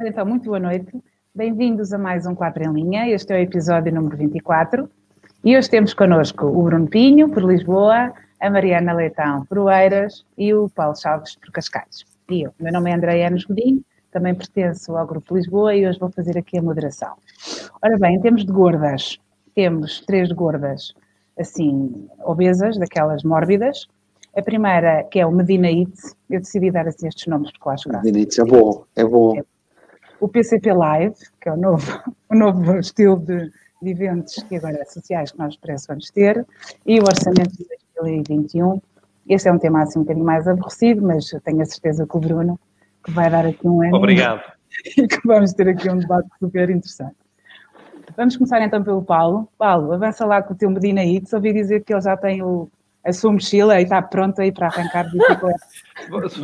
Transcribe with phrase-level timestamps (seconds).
[0.00, 0.90] Ora, então, muito boa noite.
[1.34, 3.06] Bem-vindos a mais um 4 em Linha.
[3.10, 4.88] Este é o episódio número 24.
[5.44, 8.10] E hoje temos connosco o Bruno Pinho, por Lisboa,
[8.40, 12.06] a Mariana Leitão, por Oeiras e o Paulo Chaves, por Cascais.
[12.30, 12.54] E eu.
[12.58, 16.38] Meu nome é Andréia Anos Godinho, também pertenço ao Grupo Lisboa e hoje vou fazer
[16.38, 17.12] aqui a moderação.
[17.82, 19.18] Ora bem, em termos de gordas,
[19.54, 20.94] temos três gordas,
[21.38, 23.86] assim, obesas, daquelas mórbidas.
[24.34, 27.72] A primeira, que é o Medina Eats, eu decidi dar assim estes nomes porque eu
[27.72, 28.06] acho graça.
[28.06, 29.36] Medina é bom, é bom.
[29.36, 29.59] É
[30.20, 33.50] o PCP Live, que é o novo, o novo estilo de,
[33.82, 36.46] de eventos que agora sociais que nós parece vamos ter,
[36.86, 37.66] e o Orçamento de
[38.00, 38.80] 2021.
[39.28, 42.20] Este é um tema assim um bocadinho mais aborrecido, mas tenho a certeza que o
[42.20, 42.58] Bruno
[43.04, 43.96] que vai dar aqui um ano.
[43.96, 44.42] Obrigado.
[44.96, 47.16] E que vamos ter aqui um debate super interessante.
[48.16, 49.48] Vamos começar então pelo Paulo.
[49.56, 51.32] Paulo, avança lá com o teu Medina Hits.
[51.32, 52.68] Ouvi dizer que ele já tem o,
[53.04, 55.60] a sua mochila e está pronto aí para arrancar de bicicleta.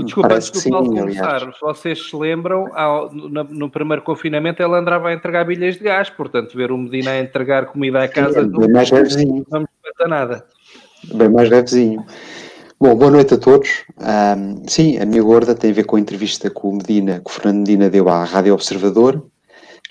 [0.05, 5.09] Desculpa, antes do Paulo começar, vocês se lembram, ao, no, no, primeiro confinamento ele andava
[5.09, 8.51] a entregar bilhas de gás, portanto, ver o Medina a entregar comida à casa sim,
[8.51, 9.47] bem mais levezinho.
[9.51, 10.45] não me custa nada.
[11.15, 12.05] Bem mais levezinho.
[12.79, 13.84] Bom, boa noite a todos.
[13.99, 17.31] Um, sim, a minha gorda tem a ver com a entrevista que o Medina, que
[17.31, 19.27] o Fernando Medina deu à Rádio Observador,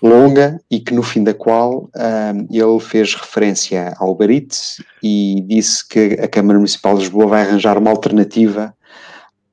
[0.01, 5.87] longa e que no fim da qual um, ele fez referência ao Eats e disse
[5.87, 8.73] que a Câmara Municipal de Lisboa vai arranjar uma alternativa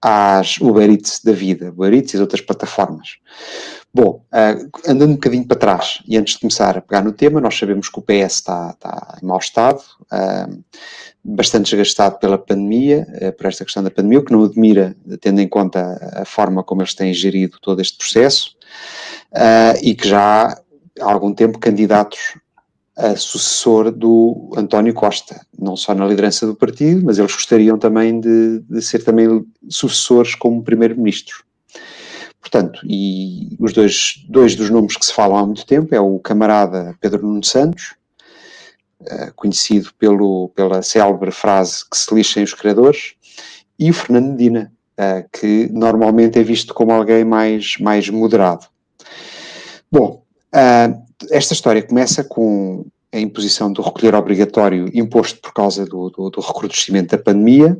[0.00, 3.18] às Uber Eats da vida, Uber e as outras plataformas.
[3.94, 7.40] Bom, uh, andando um bocadinho para trás e antes de começar a pegar no tema,
[7.40, 10.64] nós sabemos que o PS está, está em mau estado, uh,
[11.22, 15.40] bastante desgastado pela pandemia, uh, por esta questão da pandemia, o que não admira, tendo
[15.40, 18.56] em conta a forma como eles têm gerido todo este processo
[19.32, 20.48] uh, e que já
[21.00, 22.34] há algum tempo candidatos
[22.96, 28.20] a sucessor do António Costa, não só na liderança do partido, mas eles gostariam também
[28.20, 31.42] de, de ser também sucessores como primeiro-ministro.
[32.38, 36.18] Portanto, e os dois, dois dos nomes que se falam há muito tempo é o
[36.18, 37.94] camarada Pedro Nuno Santos,
[39.00, 43.14] uh, conhecido pelo, pela célebre frase que se lixem os criadores,
[43.78, 48.66] e o Fernando Medina, uh, que normalmente é visto como alguém mais, mais moderado.
[49.92, 56.08] Bom, uh, esta história começa com a imposição do recolher obrigatório imposto por causa do,
[56.08, 57.76] do, do recrudescimento da pandemia,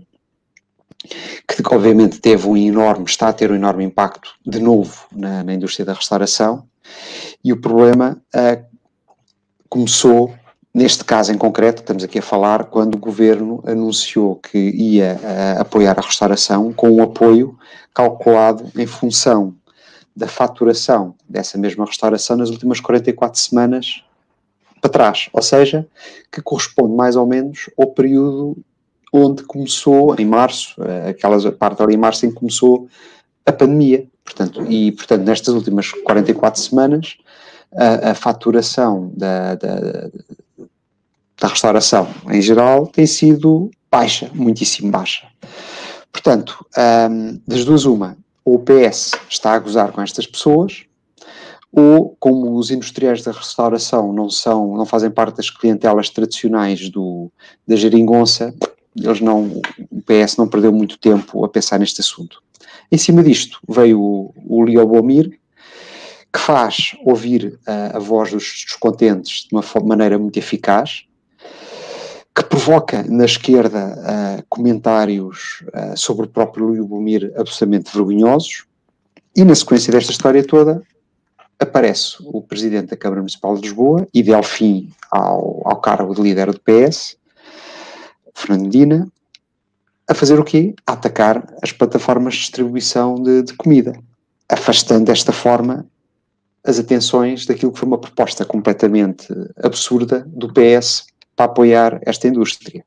[1.48, 5.54] que obviamente teve um enorme, está a ter um enorme impacto de novo na, na
[5.54, 6.66] indústria da restauração,
[7.42, 8.62] e o problema uh,
[9.70, 10.34] começou,
[10.74, 15.62] neste caso em concreto, estamos aqui a falar, quando o governo anunciou que ia uh,
[15.62, 17.58] apoiar a restauração com um apoio
[17.94, 19.54] calculado em função
[20.14, 24.04] da faturação dessa mesma restauração nas últimas 44 semanas
[24.80, 25.86] para trás, ou seja,
[26.30, 28.56] que corresponde mais ou menos ao período
[29.12, 32.88] onde começou, em março, eh, aquela parte ali em março em que começou
[33.44, 34.06] a pandemia.
[34.24, 37.16] Portanto, e, portanto, nestas últimas 44 semanas,
[37.76, 40.10] a, a faturação da, da,
[41.40, 45.26] da restauração em geral tem sido baixa, muitíssimo baixa.
[46.10, 46.64] Portanto,
[47.46, 50.84] das duas, uma, ou o PS está a gozar com estas pessoas,
[51.72, 57.30] ou como os industriais da restauração não são, não fazem parte das clientelas tradicionais do,
[57.66, 58.54] da geringonça,
[58.94, 62.42] eles não, o PS não perdeu muito tempo a pensar neste assunto.
[62.91, 65.38] Em cima disto veio o, o Liobomir,
[66.30, 71.06] que faz ouvir a, a voz dos descontentes de uma maneira muito eficaz,
[72.34, 78.65] que provoca na esquerda uh, comentários uh, sobre o próprio Liobomir absolutamente vergonhosos,
[79.37, 80.82] e na sequência desta história toda
[81.59, 86.21] aparece o presidente da Câmara Municipal de Lisboa e ao fim ao, ao cargo de
[86.21, 87.16] líder do PS,
[88.34, 89.06] Fernandina,
[90.09, 90.74] a fazer o quê?
[90.86, 93.92] A atacar as plataformas de distribuição de, de comida,
[94.48, 95.86] afastando desta forma
[96.65, 99.28] as atenções daquilo que foi uma proposta completamente
[99.62, 101.06] absurda do PS
[101.36, 102.84] para apoiar esta indústria.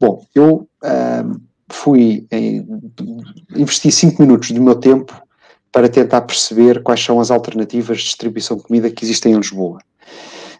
[0.00, 2.66] Bom, eu uh, fui em,
[3.54, 5.14] investi cinco minutos do meu tempo
[5.70, 9.80] para tentar perceber quais são as alternativas de distribuição de comida que existem em Lisboa.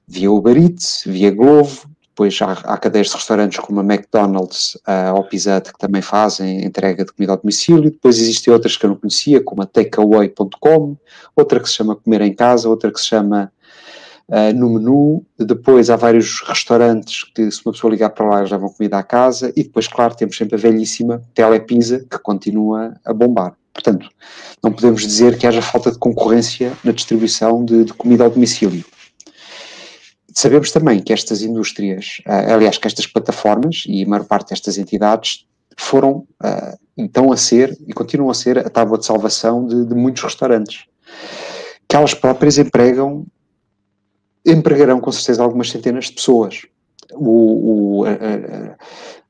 [0.06, 5.14] Via Uber Eats, via Glovo, depois há, há cadeias de restaurantes como a McDonald's uh,
[5.14, 7.90] ou Pizza que também fazem entrega de comida ao domicílio.
[7.90, 10.96] Depois existem outras que eu não conhecia, como a takeaway.com,
[11.34, 13.52] outra que se chama Comer em Casa, outra que se chama
[14.28, 15.24] uh, No Menu.
[15.38, 19.02] Depois há vários restaurantes que, se uma pessoa ligar para lá, já vão comida à
[19.02, 19.52] casa.
[19.56, 23.54] E depois, claro, temos sempre a velhíssima Telepizza, que continua a bombar.
[23.72, 24.08] Portanto,
[24.62, 28.84] não podemos dizer que haja falta de concorrência na distribuição de, de comida ao domicílio.
[30.32, 34.78] Sabemos também que estas indústrias, uh, aliás, que estas plataformas e a maior parte destas
[34.78, 35.46] entidades
[35.76, 36.24] foram,
[36.96, 40.84] estão a ser e continuam a ser a tábua de salvação de, de muitos restaurantes.
[41.88, 43.26] que elas próprias empregam,
[44.44, 46.66] empregarão com certeza algumas centenas de pessoas.
[47.12, 48.76] O, o, a, a,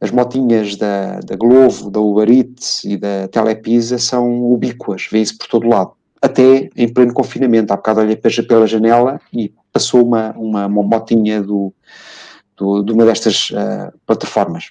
[0.00, 5.46] as motinhas da, da Glovo, da Uber Eats e da Telepisa são ubíquas, vê-se por
[5.48, 5.92] todo lado.
[6.20, 7.72] Até em pleno confinamento.
[7.72, 11.72] Há bocado olhei pela janela e passou uma, uma, uma motinha do,
[12.56, 14.70] do, de uma destas uh, plataformas.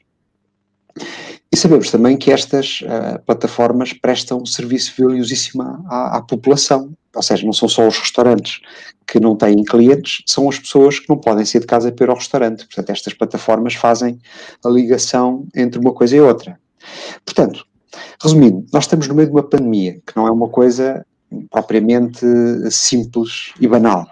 [1.51, 7.21] E sabemos também que estas uh, plataformas prestam um serviço valiosíssimo à, à, população, ou
[7.21, 8.59] seja, não são só os restaurantes
[9.05, 12.09] que não têm clientes, são as pessoas que não podem sair de casa para ir
[12.09, 12.65] ao restaurante.
[12.65, 14.19] Portanto, estas plataformas fazem
[14.65, 16.59] a ligação entre uma coisa e outra.
[17.25, 17.65] Portanto,
[18.21, 21.05] resumindo, nós estamos no meio de uma pandemia, que não é uma coisa
[21.49, 22.25] propriamente
[22.71, 24.07] simples e banal.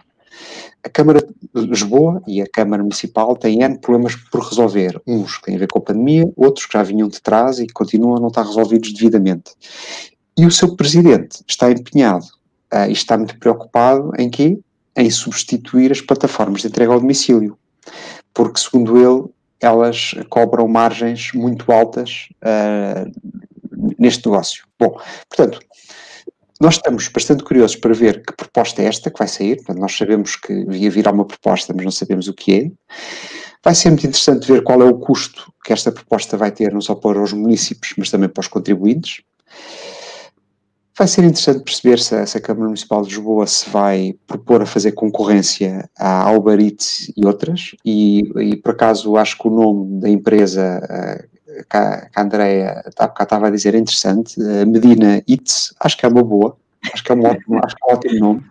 [0.83, 4.99] A Câmara de Lisboa e a Câmara Municipal têm N problemas por resolver.
[5.05, 7.67] Uns que têm a ver com a pandemia, outros que já vinham de trás e
[7.67, 9.51] continuam a não estar resolvidos devidamente.
[10.37, 12.25] E o seu Presidente está empenhado
[12.73, 14.59] uh, e está muito preocupado em quê?
[14.95, 17.57] Em substituir as plataformas de entrega ao domicílio.
[18.33, 19.29] Porque, segundo ele,
[19.59, 23.11] elas cobram margens muito altas uh,
[23.97, 24.65] neste negócio.
[24.79, 25.59] Bom, portanto,
[26.61, 29.55] nós estamos bastante curiosos para ver que proposta é esta que vai sair.
[29.57, 32.71] Portanto, nós sabemos que ia vir uma proposta, mas não sabemos o que é.
[33.63, 36.81] Vai ser muito interessante ver qual é o custo que esta proposta vai ter, não
[36.81, 39.21] só para os municípios, mas também para os contribuintes.
[40.97, 44.91] Vai ser interessante perceber se, a Câmara Municipal de Lisboa se vai propor a fazer
[44.91, 50.61] concorrência à Albarit e outras, e, e, por acaso acho que o nome da empresa
[50.89, 51.27] eh,
[51.69, 56.23] que a, a Andrea estava a dizer é interessante, Medina Itz, acho que é uma
[56.23, 56.57] boa,
[56.93, 58.45] acho que é um ótimo, acho que é um ótimo nome.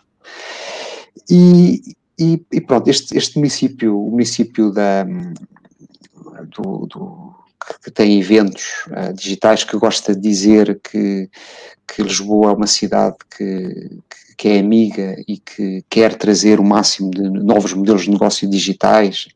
[1.31, 7.40] E, e, e, pronto, este, este município, o município da, do, do
[7.83, 11.29] que tem eventos uh, digitais, que gosta de dizer que,
[11.87, 13.99] que Lisboa é uma cidade que,
[14.37, 19.29] que é amiga e que quer trazer o máximo de novos modelos de negócio digitais,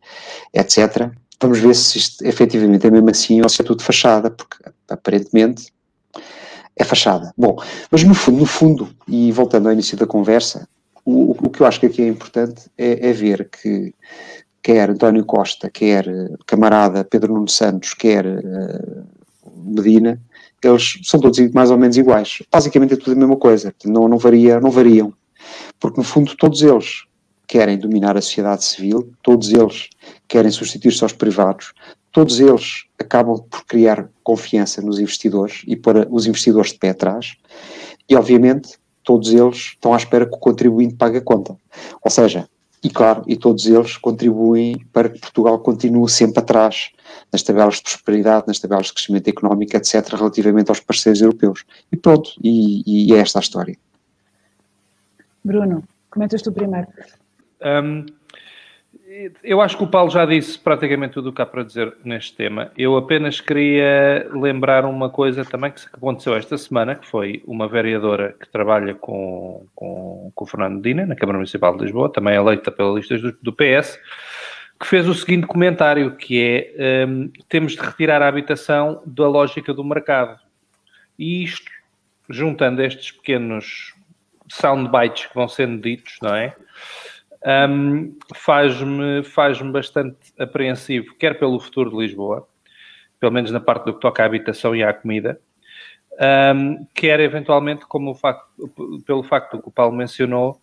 [0.53, 1.13] etc
[1.45, 4.57] vamos ver se isto efetivamente é mesmo assim ou se é tudo fachada, porque
[4.89, 5.73] aparentemente
[6.77, 7.33] é fachada.
[7.37, 7.57] Bom,
[7.91, 10.69] mas no fundo, no fundo e voltando ao início da conversa,
[11.05, 13.95] o, o que eu acho que aqui é importante é, é ver que
[14.65, 16.07] quer António Costa, quer
[16.47, 19.07] camarada Pedro Nuno Santos, quer uh,
[19.63, 20.19] Medina,
[20.63, 22.43] eles são todos mais ou menos iguais.
[22.51, 25.13] Basicamente é tudo a mesma coisa, não, não, varia, não variam.
[25.79, 27.05] Porque no fundo todos eles
[27.47, 29.91] querem dominar a sociedade civil, todos eles
[30.27, 31.75] querem substituir-se aos privados,
[32.11, 37.35] todos eles acabam por criar confiança nos investidores e pôr os investidores de pé atrás,
[38.09, 41.55] e obviamente todos eles estão à espera que o contribuinte pague a conta.
[42.03, 42.49] Ou seja,
[42.85, 46.91] e claro, e todos eles contribuem para que Portugal continue sempre atrás
[47.33, 51.65] nas tabelas de prosperidade, nas tabelas de crescimento económico, etc., relativamente aos parceiros europeus.
[51.91, 53.75] E pronto, e, e é esta a história.
[55.43, 56.87] Bruno, comentas tu primeiro.
[57.63, 58.05] Um,
[59.43, 62.35] eu acho que o Paulo já disse praticamente tudo o que há para dizer neste
[62.35, 62.73] tema.
[62.77, 68.35] Eu apenas queria lembrar uma coisa também que aconteceu esta semana, que foi uma vereadora
[68.39, 72.73] que trabalha com, com, com o Fernando Dina, na Câmara Municipal de Lisboa, também eleita
[72.73, 73.99] pela lista do, do PS,
[74.81, 79.73] que fez o seguinte comentário, que é, um, temos de retirar a habitação da lógica
[79.73, 80.39] do mercado.
[81.17, 81.71] E isto,
[82.29, 83.95] juntando estes pequenos
[84.49, 86.57] soundbites que vão sendo ditos, não é?
[87.45, 92.49] Um, faz-me faz bastante apreensivo, quer pelo futuro de Lisboa,
[93.21, 95.39] pelo menos na parte do que toca à habitação e à comida,
[96.55, 98.47] um, quer eventualmente como facto,
[99.07, 100.61] pelo facto que o Paulo mencionou,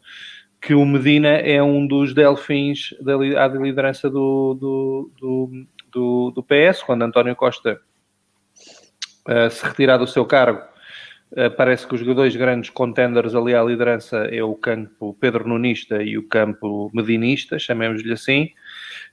[0.59, 6.43] que o Medina é um dos delfins da, à liderança do, do, do, do, do
[6.43, 7.81] PS, quando António Costa
[9.27, 10.70] uh, se retirar do seu cargo
[11.55, 16.17] parece que os dois grandes contenders ali à liderança é o campo Pedro Nunista e
[16.17, 18.49] o campo Medinista, chamemos-lhe assim,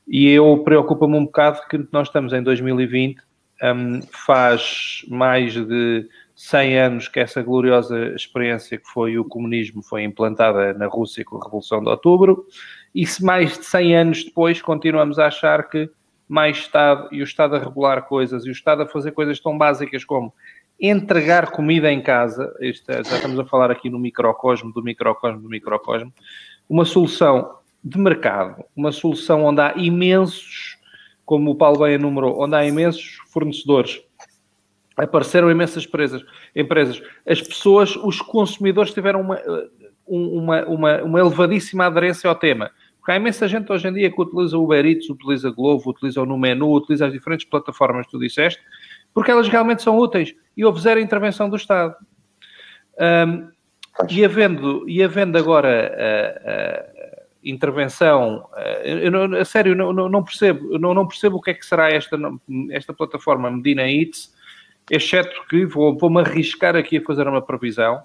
[0.07, 3.21] e eu preocupa-me um bocado que nós estamos em 2020,
[3.63, 10.03] um, faz mais de 100 anos que essa gloriosa experiência que foi o comunismo foi
[10.03, 12.47] implantada na Rússia com a Revolução de Outubro,
[12.95, 15.91] e se mais de 100 anos depois continuamos a achar que
[16.29, 19.57] mais Estado e o Estado a regular coisas e o Estado a fazer coisas tão
[19.57, 20.33] básicas como
[20.81, 25.41] entregar comida em casa, isto é, já estamos a falar aqui no microcosmo, do microcosmo,
[25.41, 26.13] do microcosmo,
[26.69, 30.79] uma solução de mercado, uma solução onde há imensos,
[31.25, 34.01] como o Paulo bem enumerou, onde há imensos fornecedores,
[34.97, 37.03] apareceram imensas empresas, empresas.
[37.27, 39.41] as pessoas, os consumidores tiveram uma,
[40.07, 42.71] uma, uma, uma elevadíssima aderência ao tema.
[42.99, 46.21] Porque há imensa gente hoje em dia que utiliza o Uber Eats, utiliza Glovo, utiliza
[46.21, 48.61] o No Menu, utiliza as diferentes plataformas que tu disseste,
[49.13, 51.95] porque elas realmente são úteis e houve zero intervenção do Estado.
[53.01, 53.51] Um,
[54.09, 56.85] E havendo, e havendo agora a, a
[57.43, 58.49] intervenção,
[59.11, 62.17] não, a sério, não, não percebo, não, não percebo o que é que será esta,
[62.71, 64.33] esta plataforma Medina Eats,
[64.89, 68.01] exceto que vou, vou-me arriscar aqui a fazer uma previsão,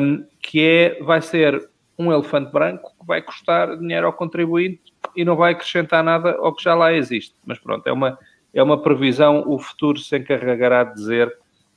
[0.00, 5.24] um, que é, vai ser um elefante branco que vai custar dinheiro ao contribuinte e
[5.24, 7.34] não vai acrescentar nada ao que já lá existe.
[7.44, 8.16] Mas pronto, é uma,
[8.56, 11.30] é uma previsão, o futuro se encarregará de dizer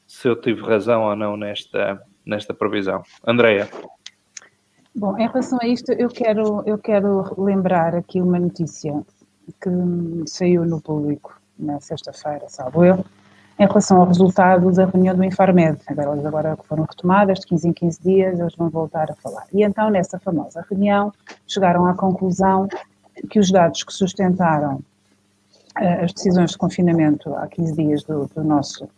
[0.07, 3.03] se eu tive razão ou não nesta, nesta previsão.
[3.27, 3.69] Andreia.
[4.95, 8.93] Bom, em relação a isto, eu quero, eu quero lembrar aqui uma notícia
[9.61, 9.69] que
[10.25, 13.05] saiu no público na sexta-feira, salvo eu,
[13.59, 15.81] em relação ao resultado da reunião do Infarmed.
[15.85, 19.45] Agora, elas agora foram retomadas, de 15 em 15 dias, eles vão voltar a falar.
[19.53, 21.11] E então, nessa famosa reunião,
[21.45, 22.69] chegaram à conclusão
[23.29, 24.81] que os dados que sustentaram
[25.75, 28.89] as decisões de confinamento há 15 dias do, do nosso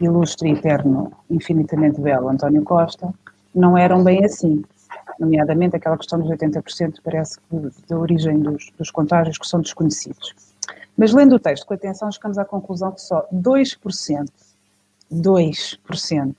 [0.00, 3.12] ilustre e eterno, infinitamente belo António Costa,
[3.54, 4.64] não eram bem assim.
[5.18, 10.34] Nomeadamente aquela questão dos 80%, parece que da origem dos, dos contágios que são desconhecidos.
[10.96, 14.28] Mas lendo o texto com atenção, chegamos à conclusão que só 2%,
[15.12, 16.34] 2%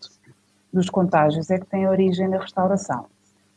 [0.71, 3.05] dos contágios é que têm origem na restauração.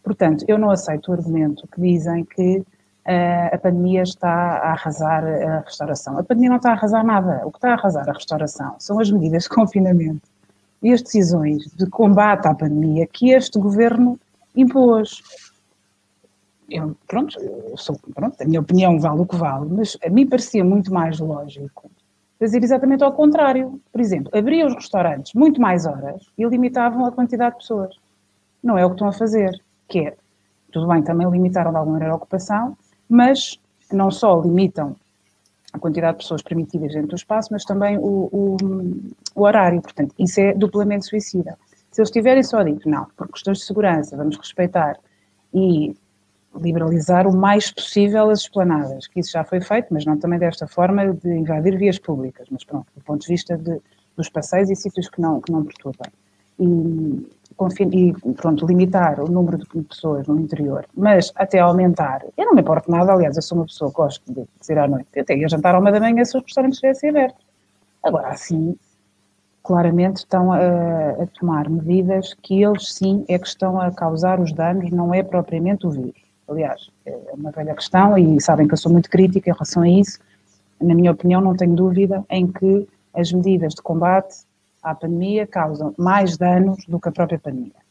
[0.03, 2.65] Portanto, eu não aceito o argumento que dizem que
[3.07, 6.19] a pandemia está a arrasar a restauração.
[6.19, 7.43] A pandemia não está a arrasar nada.
[7.45, 10.29] O que está a arrasar a restauração são as medidas de confinamento
[10.83, 14.19] e as decisões de combate à pandemia que este governo
[14.55, 15.23] impôs
[16.69, 20.27] eu, pronto, eu sou, pronto, a minha opinião vale o que vale, mas a mim
[20.27, 21.89] parecia muito mais lógico
[22.39, 23.81] fazer exatamente ao contrário.
[23.93, 27.97] Por exemplo, abrir os restaurantes muito mais horas e limitavam a quantidade de pessoas.
[28.63, 29.59] Não é o que estão a fazer,
[29.89, 30.17] que é,
[30.73, 32.77] tudo bem, também limitaram de alguma maneira a ocupação,
[33.09, 33.59] mas
[33.93, 34.97] não só limitam
[35.73, 38.57] a quantidade de pessoas permitidas dentro do espaço, mas também o, o,
[39.35, 39.81] o horário.
[39.81, 41.57] Portanto, isso é duplamente suicida.
[41.91, 44.99] Se eles tiverem só dito, não, por questões de segurança, vamos respeitar
[45.53, 45.95] e
[46.55, 50.67] liberalizar o mais possível as esplanadas, que isso já foi feito, mas não também desta
[50.67, 53.81] forma de invadir vias públicas, mas pronto, do ponto de vista de,
[54.17, 56.11] dos passeios e sítios que não, que não perturbam.
[56.59, 57.27] E,
[57.93, 62.61] e, pronto, limitar o número de pessoas no interior, mas até aumentar, eu não me
[62.61, 65.37] importo nada, aliás, eu sou uma pessoa que gosto de, sair à noite, eu até
[65.37, 67.45] ia jantar à uma da manhã se os restaurantes estivessem abertos.
[68.03, 68.77] Agora, assim,
[69.63, 74.53] claramente estão a, a tomar medidas que eles sim é que estão a causar os
[74.53, 76.27] danos, não é propriamente o vírus.
[76.49, 79.89] Aliás, é uma velha questão e sabem que eu sou muito crítica em relação a
[79.89, 80.21] isso.
[80.81, 84.46] Na minha opinião, não tenho dúvida em que as medidas de combate
[84.87, 87.87] à pandemia causam mais danos do que a própria pandemia.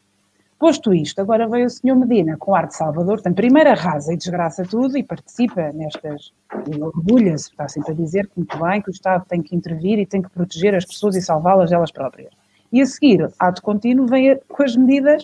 [0.58, 4.16] Posto isto, agora veio o senhor Medina com ar de Salvador, tem primeiro arrasa e
[4.16, 6.32] desgraça tudo e participa nestas,
[6.72, 9.98] e orgulha-se, está sempre a dizer que muito bem, que o Estado tem que intervir
[9.98, 12.32] e tem que proteger as pessoas e salvá-las delas próprias.
[12.72, 15.22] E a seguir, ato contínuo, vem com as medidas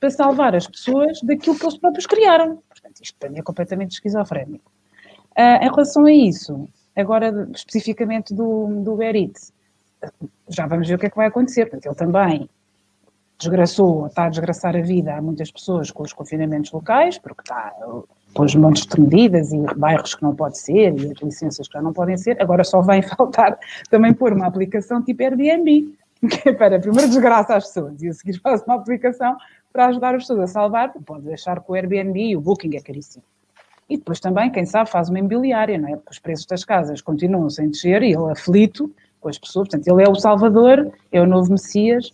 [0.00, 2.60] para salvar as pessoas daquilo que eles próprios criaram.
[2.68, 4.72] Portanto, isto para mim é completamente esquizofrénico.
[5.38, 9.34] Uh, em relação a isso, agora especificamente do, do Berit,
[10.48, 11.66] já vamos ver o que é que vai acontecer.
[11.66, 12.50] Portanto, ele também
[13.38, 17.74] desgraçou, está a desgraçar a vida a muitas pessoas com os confinamentos locais, porque está
[18.38, 21.82] os montes de medidas e bairros que não pode ser e as licenças que já
[21.82, 22.40] não podem ser.
[22.40, 23.58] Agora só vem faltar
[23.90, 25.94] também pôr uma aplicação tipo Airbnb,
[26.28, 29.36] que é para primeiro desgraça as pessoas e a seguir faz uma aplicação
[29.72, 32.80] para ajudar as pessoas a salvar, pode deixar com o Airbnb e o Booking é
[32.80, 33.24] caríssimo.
[33.88, 35.96] E depois também, quem sabe, faz uma imobiliária, não é?
[35.96, 38.90] Porque os preços das casas continuam sem descer e ele aflito
[39.24, 39.68] com as pessoas.
[39.68, 42.12] Portanto, ele é o Salvador, é o novo Messias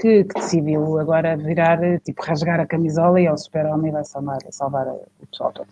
[0.00, 4.38] que, que decidiu agora virar, tipo, rasgar a camisola e é o super-homem vai salvar,
[4.50, 5.68] salvar o pessoal todo.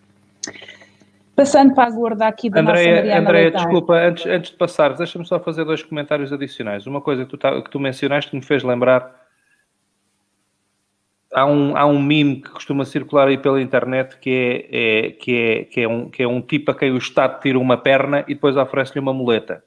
[1.34, 5.26] Passando para a gorda aqui da Andréia, nossa Andréia, desculpa, antes, antes de passar, deixa-me
[5.26, 6.86] só fazer dois comentários adicionais.
[6.86, 9.24] Uma coisa que tu, tá, que tu mencionaste que me fez lembrar
[11.32, 15.36] há um, há um meme que costuma circular aí pela internet que é, é, que,
[15.36, 18.20] é, que, é um, que é um tipo a quem o Estado tira uma perna
[18.28, 19.64] e depois oferece-lhe uma muleta.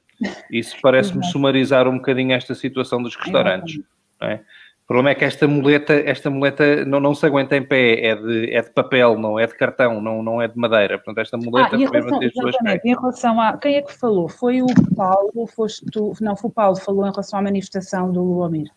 [0.50, 3.80] Isso parece-me sumarizar um bocadinho esta situação dos restaurantes.
[4.20, 4.40] É?
[4.84, 8.16] O problema é que esta muleta, esta muleta não, não se aguenta em pé, é
[8.16, 10.96] de, é de papel, não é de cartão, não, não é de madeira.
[10.96, 14.28] Portanto, esta muleta ah, em relação, exatamente, em relação a quem é que falou?
[14.28, 16.14] Foi o Paulo ou foste tu?
[16.22, 18.70] Não, foi o Paulo que falou em relação à manifestação do Luomir.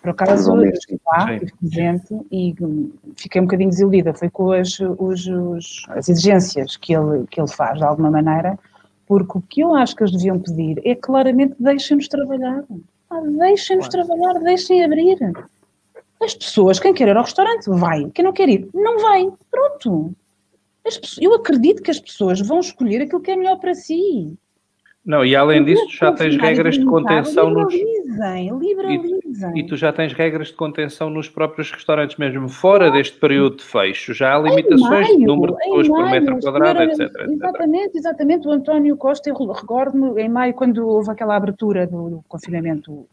[0.00, 2.54] Por acaso, eu estive lá, estive presente e
[3.16, 4.14] fiquei um bocadinho desiludida.
[4.14, 8.58] Foi com as, os, os, as exigências que ele, que ele faz, de alguma maneira,
[9.06, 12.64] porque o que eu acho que eles deviam pedir é claramente deixem-nos trabalhar.
[13.10, 15.18] Ah, deixem-nos trabalhar, deixem abrir.
[16.20, 18.10] As pessoas, quem quer ir ao restaurante, vai.
[18.10, 19.28] Quem não quer ir, não vai.
[19.50, 20.14] Pronto.
[20.82, 24.36] Pessoas, eu acredito que as pessoas vão escolher aquilo que é melhor para si.
[25.04, 28.60] Não, e além disso, já tens regras de contenção liberalizem, nos.
[28.62, 29.15] Liberalizem,
[29.54, 33.64] e tu já tens regras de contenção nos próprios restaurantes, mesmo fora deste período de
[33.64, 34.14] fecho.
[34.14, 38.48] Já há limitações maio, de número de pessoas por metro quadrado, etc, etc, Exatamente, exatamente.
[38.48, 43.06] O António Costa, eu recordo-me em maio, quando houve aquela abertura do, do confinamento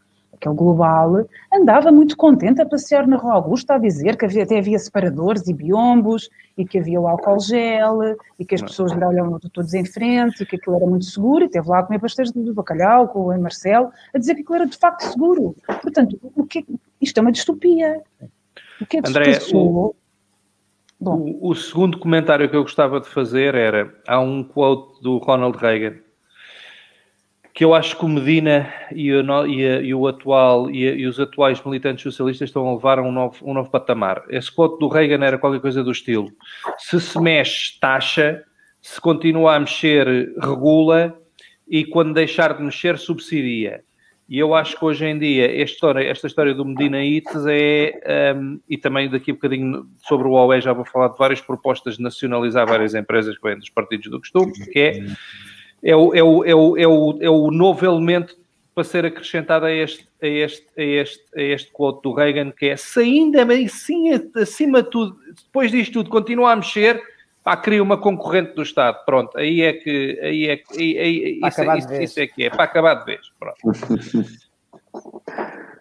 [0.44, 4.58] aquele global, andava muito contente a passear na Rua Augusta a dizer que havia, até
[4.58, 8.00] havia separadores e biombos e que havia o álcool gel
[8.38, 11.44] e que as pessoas lhe olhavam todos em frente e que aquilo era muito seguro
[11.44, 14.56] e teve lá a comer pastéis de bacalhau com o Marcelo a dizer que aquilo
[14.56, 15.56] era de facto seguro.
[15.82, 16.64] Portanto, o que,
[17.00, 18.02] isto é uma distopia.
[18.80, 19.94] O que é André, o,
[21.00, 25.56] o, o segundo comentário que eu gostava de fazer era, há um quote do Ronald
[25.56, 26.03] Reagan
[27.54, 30.92] que eu acho que o Medina e, o, e, a, e o atual e, a,
[30.92, 34.24] e, os atuais militantes socialistas estão a levar a um novo, um novo patamar.
[34.28, 36.32] Esse quote do Reagan era qualquer coisa do estilo:
[36.78, 38.42] se se mexe, taxa,
[38.82, 41.16] se continua a mexer, regula,
[41.68, 43.84] e quando deixar de mexer, subsidia.
[44.28, 48.34] E eu acho que hoje em dia esta história, esta história do Medina Ites é,
[48.36, 51.98] um, e também daqui a bocadinho sobre o OE já vou falar de várias propostas
[51.98, 55.04] de nacionalizar várias empresas que vêm dos partidos do costume, que é
[55.84, 58.34] é o, é o, é o, é o, é o novo elemento
[58.74, 62.66] para ser acrescentado a este, a este, a este, a este quote do Reagan, que
[62.66, 67.00] é se ainda assim, acima de tudo, depois disto tudo, continua a mexer,
[67.44, 69.04] pá, cria uma concorrente do Estado.
[69.04, 72.64] Pronto, aí é que, aí é, aí, aí, isso, isso, isso, é que é, para
[72.64, 73.20] acabar de vez.
[73.38, 73.58] Pronto.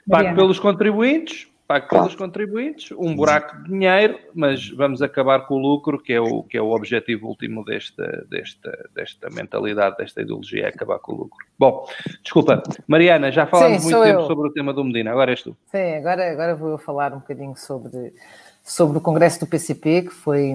[0.07, 5.57] Pago pelos contribuintes, pago pelos contribuintes, um buraco de dinheiro, mas vamos acabar com o
[5.57, 10.65] lucro, que é o, que é o objetivo último desta, desta, desta mentalidade, desta ideologia,
[10.65, 11.45] é acabar com o lucro.
[11.57, 11.87] Bom,
[12.21, 14.27] desculpa, Mariana, já falámos Sim, muito tempo eu.
[14.27, 15.55] sobre o tema do Medina, agora és tu.
[15.71, 18.13] Sim, agora, agora vou eu falar um bocadinho sobre,
[18.61, 20.53] sobre o congresso do PCP, que foi,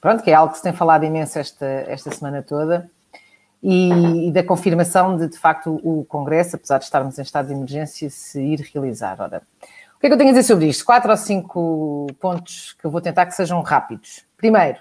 [0.00, 2.90] pronto, que é algo que se tem falado imenso esta, esta semana toda,
[3.62, 7.54] e, e, da confirmação de, de facto, o Congresso, apesar de estarmos em estado de
[7.54, 9.20] emergência, se ir realizar.
[9.20, 9.42] Ora,
[9.98, 10.84] o que é que eu tenho a dizer sobre isto?
[10.84, 14.24] Quatro ou cinco pontos que eu vou tentar que sejam rápidos.
[14.36, 14.78] Primeiro,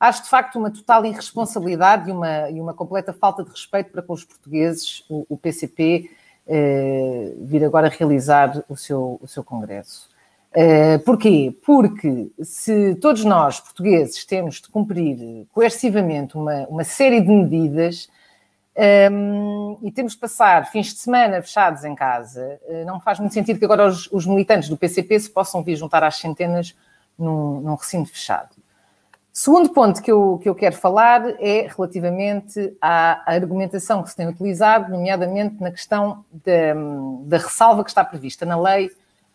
[0.00, 4.00] acho de facto uma total irresponsabilidade e uma, e uma completa falta de respeito para
[4.00, 6.10] com os portugueses o, o PCP
[6.46, 10.08] eh, vir agora realizar o seu, o seu congresso.
[10.54, 11.54] Eh, porquê?
[11.62, 18.08] Porque se todos nós, portugueses, temos de cumprir coercivamente uma, uma série de medidas
[19.10, 22.58] um, e temos de passar fins de semana fechados em casa.
[22.66, 25.76] Uh, não faz muito sentido que agora os, os, militantes do PCP se possam vir
[25.76, 26.74] juntar às centenas
[27.18, 28.50] num, num recinto fechado.
[29.32, 34.28] Segundo ponto que eu, que eu quero falar é relativamente à argumentação que se tem
[34.28, 36.74] utilizado, nomeadamente na questão da,
[37.26, 38.90] da ressalva que está prevista na lei,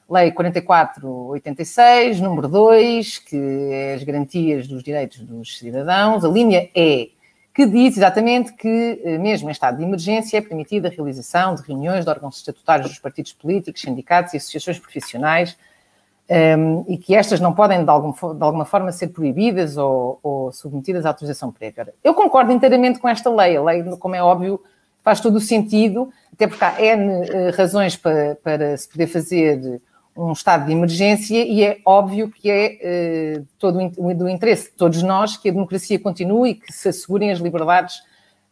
[0.09, 6.25] Lei 4486, número 2, que é as garantias dos direitos dos cidadãos.
[6.25, 7.09] A linha é
[7.59, 11.61] que diz exatamente que, eh, mesmo em estado de emergência, é permitida a realização de
[11.61, 15.57] reuniões de órgãos estatutários dos partidos políticos, sindicatos e associações profissionais
[16.29, 20.21] um, ehm, e que estas não podem, de, algum, de alguma forma, ser proibidas ou,
[20.23, 21.93] ou, submetidas à autorização prévia.
[22.01, 23.57] Eu concordo inteiramente com esta lei.
[23.57, 24.63] A lei, como é óbvio,
[25.01, 29.81] faz todo o sentido, até porque há N uh, razões para, para se poder fazer
[30.15, 35.01] um estado de emergência e é óbvio que é uh, todo do interesse de todos
[35.01, 38.01] nós que a democracia continue e que se assegurem as liberdades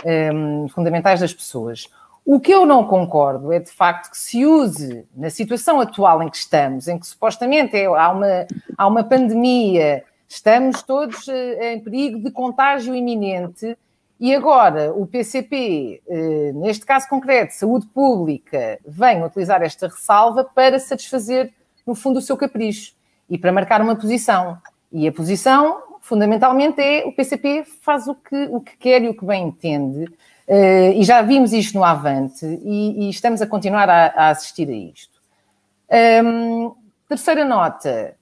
[0.05, 1.89] ehm, fundamentais das pessoas.
[2.25, 6.29] O que eu não concordo é, de facto, que se use, na situação atual em
[6.29, 11.79] que estamos, em que supostamente é, há, uma, há uma pandemia, estamos todos uh, em
[11.79, 13.77] perigo de contágio iminente,
[14.19, 20.79] e agora o PCP, uh, neste caso concreto, Saúde Pública, vem utilizar esta ressalva para
[20.79, 21.53] satisfazer
[21.85, 22.93] no fundo, o seu capricho
[23.29, 24.57] e para marcar uma posição.
[24.91, 29.13] E a posição, fundamentalmente, é o PCP faz o que, o que quer e o
[29.15, 30.05] que bem entende.
[30.47, 34.67] Uh, e já vimos isto no Avante e, e estamos a continuar a, a assistir
[34.69, 35.17] a isto.
[36.23, 36.73] Um,
[37.07, 38.15] terceira nota: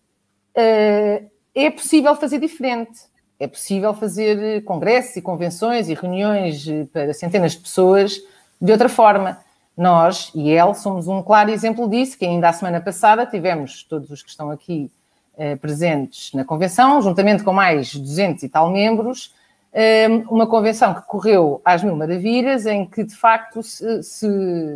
[0.58, 3.00] uh, é possível fazer diferente.
[3.40, 8.22] É possível fazer congressos e convenções e reuniões para centenas de pessoas
[8.62, 9.38] de outra forma.
[9.78, 14.10] Nós e ele somos um claro exemplo disso, que ainda a semana passada tivemos todos
[14.10, 14.90] os que estão aqui
[15.38, 19.34] eh, presentes na convenção, juntamente com mais 200 e tal membros,
[19.74, 24.28] eh, uma convenção que correu às mil maravilhas, em que de facto se, se,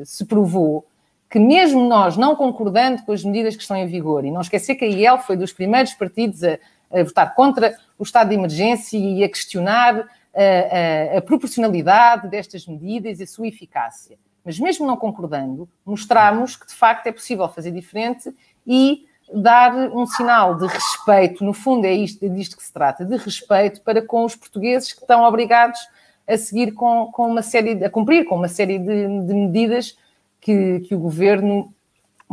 [0.04, 0.86] se, provou
[1.30, 4.76] que mesmo nós não concordando com as medidas que estão em vigor, e não esquecer
[4.76, 6.60] que a IEL foi dos primeiros partidos a,
[6.92, 12.66] a votar contra o estado de emergência e a questionar a, a, a proporcionalidade destas
[12.66, 17.48] medidas e a sua eficácia mas mesmo não concordando, mostramos que de facto é possível
[17.50, 18.34] fazer diferente
[18.66, 23.06] e dar um sinal de respeito, no fundo é isto, é disto que se trata,
[23.06, 25.80] de respeito para com os portugueses que estão obrigados
[26.28, 29.96] a seguir com, com uma série, a cumprir com uma série de, de medidas
[30.42, 31.72] que, que o governo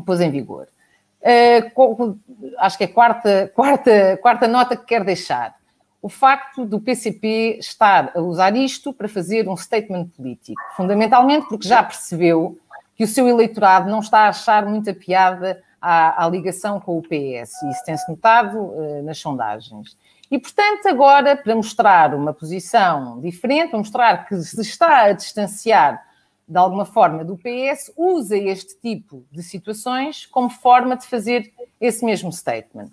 [0.07, 0.69] pôs em vigor.
[1.23, 2.19] Uh,
[2.59, 5.57] acho que é a quarta, quarta, quarta nota que quero deixar.
[6.01, 11.67] O facto do PCP estar a usar isto para fazer um statement político, fundamentalmente porque
[11.67, 12.59] já percebeu
[12.95, 17.03] que o seu eleitorado não está a achar muita piada à, à ligação com o
[17.03, 19.97] PS, isso tem-se notado uh, nas sondagens.
[20.31, 26.06] E, portanto, agora, para mostrar uma posição diferente, para mostrar que se está a distanciar
[26.49, 32.05] de alguma forma do PS, usa este tipo de situações como forma de fazer esse
[32.05, 32.91] mesmo statement.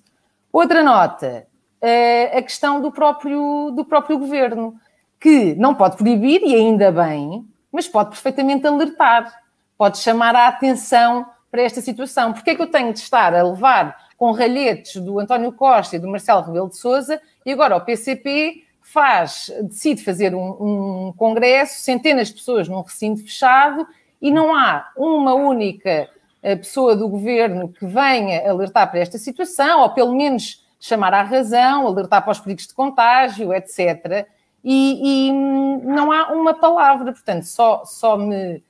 [0.52, 1.48] Outra nota,
[1.82, 4.76] eh, a questão do próprio, do próprio governo,
[5.20, 9.34] que não pode proibir, e ainda bem, mas pode perfeitamente alertar,
[9.78, 12.34] pode chamar a atenção para esta situação.
[12.34, 16.00] Porque é que eu tenho de estar a levar com ralhetes do António Costa e
[16.00, 18.62] do Marcelo Rebelo de Sousa e agora o PCP
[18.93, 23.88] faz, decide fazer um, um congresso, centenas de pessoas num recinto fechado
[24.21, 26.08] e não há uma única
[26.43, 31.23] eh, pessoa do governo que venha alertar para esta situação, ou pelo menos chamar à
[31.23, 34.27] razão, alertar para os perigos de contágio, etc.
[34.63, 38.63] E, e não há uma palavra, portanto, só, só me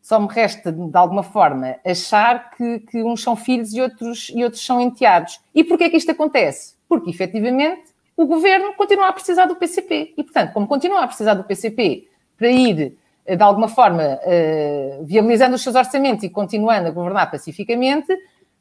[0.00, 4.44] só me resta, de alguma forma, achar que, que uns são filhos e outros, e
[4.44, 5.40] outros são enteados.
[5.54, 6.74] E porquê é que isto acontece?
[6.86, 10.14] Porque, efetivamente, o governo continua a precisar do PCP.
[10.16, 12.96] E, portanto, como continua a precisar do PCP para ir,
[13.26, 18.16] eh, de alguma forma, uh, viabilizando os seus orçamentos e continuando a governar pacificamente,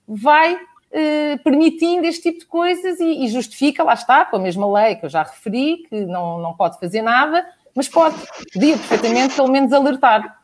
[0.08, 4.96] vai uh, permitindo este tipo de coisas e, justifica, lá está, com a mesma lei
[4.96, 8.16] que eu já referi, que não, não pode fazer nada, mas pode,
[8.52, 10.40] podia perfeitamente, pelo menos, alertar.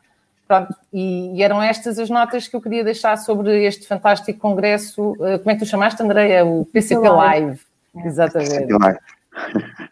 [0.46, 5.14] Pronto, e, eram estas as notas que eu queria deixar sobre este fantástico congresso.
[5.16, 6.44] Como é que tu chamaste, Andreia?
[6.44, 7.69] O PCP Live.
[7.96, 8.50] Exatamente.
[8.50, 8.98] PCP Live.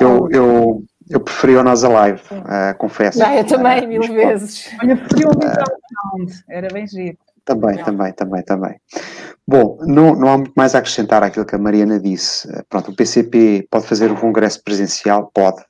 [0.00, 3.18] eu, eu, eu preferi o Nós Alive, uh, confesso.
[3.18, 4.70] Já, eu também, uh, mil vezes.
[4.82, 7.18] Olha, preferi o uh, era bem giro.
[7.44, 7.84] Também, não.
[7.84, 8.80] também, também, também.
[9.46, 12.46] Bom, não, não há muito mais a acrescentar àquilo que a Mariana disse.
[12.68, 15.30] Pronto, o PCP pode fazer um congresso presencial?
[15.32, 15.64] Pode.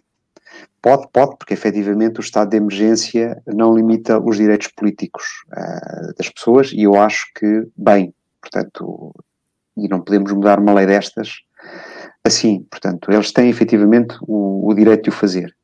[0.83, 6.29] Pode, pode, porque efetivamente o estado de emergência não limita os direitos políticos uh, das
[6.29, 9.15] pessoas e eu acho que, bem, portanto,
[9.79, 11.41] e não podemos mudar uma lei destas
[12.25, 15.55] assim, portanto, eles têm efetivamente o, o direito de o fazer.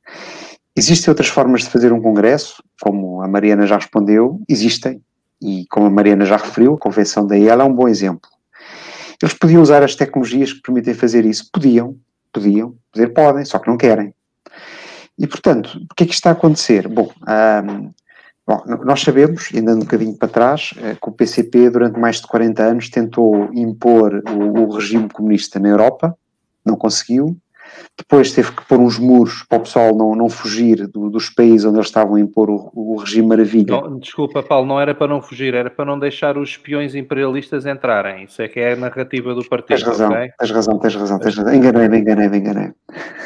[0.77, 5.01] Existem outras formas de fazer um congresso, como a Mariana já respondeu, existem,
[5.41, 8.29] e como a Mariana já referiu, a Convenção da IEL é um bom exemplo.
[9.23, 11.97] Eles podiam usar as tecnologias que permitem fazer isso, podiam,
[12.33, 14.13] podiam, poder podem, só que não querem.
[15.17, 16.89] E, portanto, o que é que está a acontecer?
[16.89, 17.91] Bom, um,
[18.47, 22.27] bom, nós sabemos, ainda um bocadinho para trás, eh, que o PCP, durante mais de
[22.27, 26.17] 40 anos, tentou impor o, o regime comunista na Europa,
[26.65, 27.37] não conseguiu.
[27.97, 31.65] Depois teve que pôr uns muros para o pessoal não, não fugir do, dos países
[31.65, 33.81] onde eles estavam a impor o, o regime maravilha.
[33.81, 37.67] Não, desculpa, Paulo, não era para não fugir, era para não deixar os espiões imperialistas
[37.67, 38.25] entrarem.
[38.25, 39.69] Isso é que é a narrativa do partido.
[39.69, 40.31] Tens razão, okay?
[40.39, 41.55] tens razão, tens razão, tens razão.
[41.55, 42.75] Enganei-me, enganei-me, enganei-me.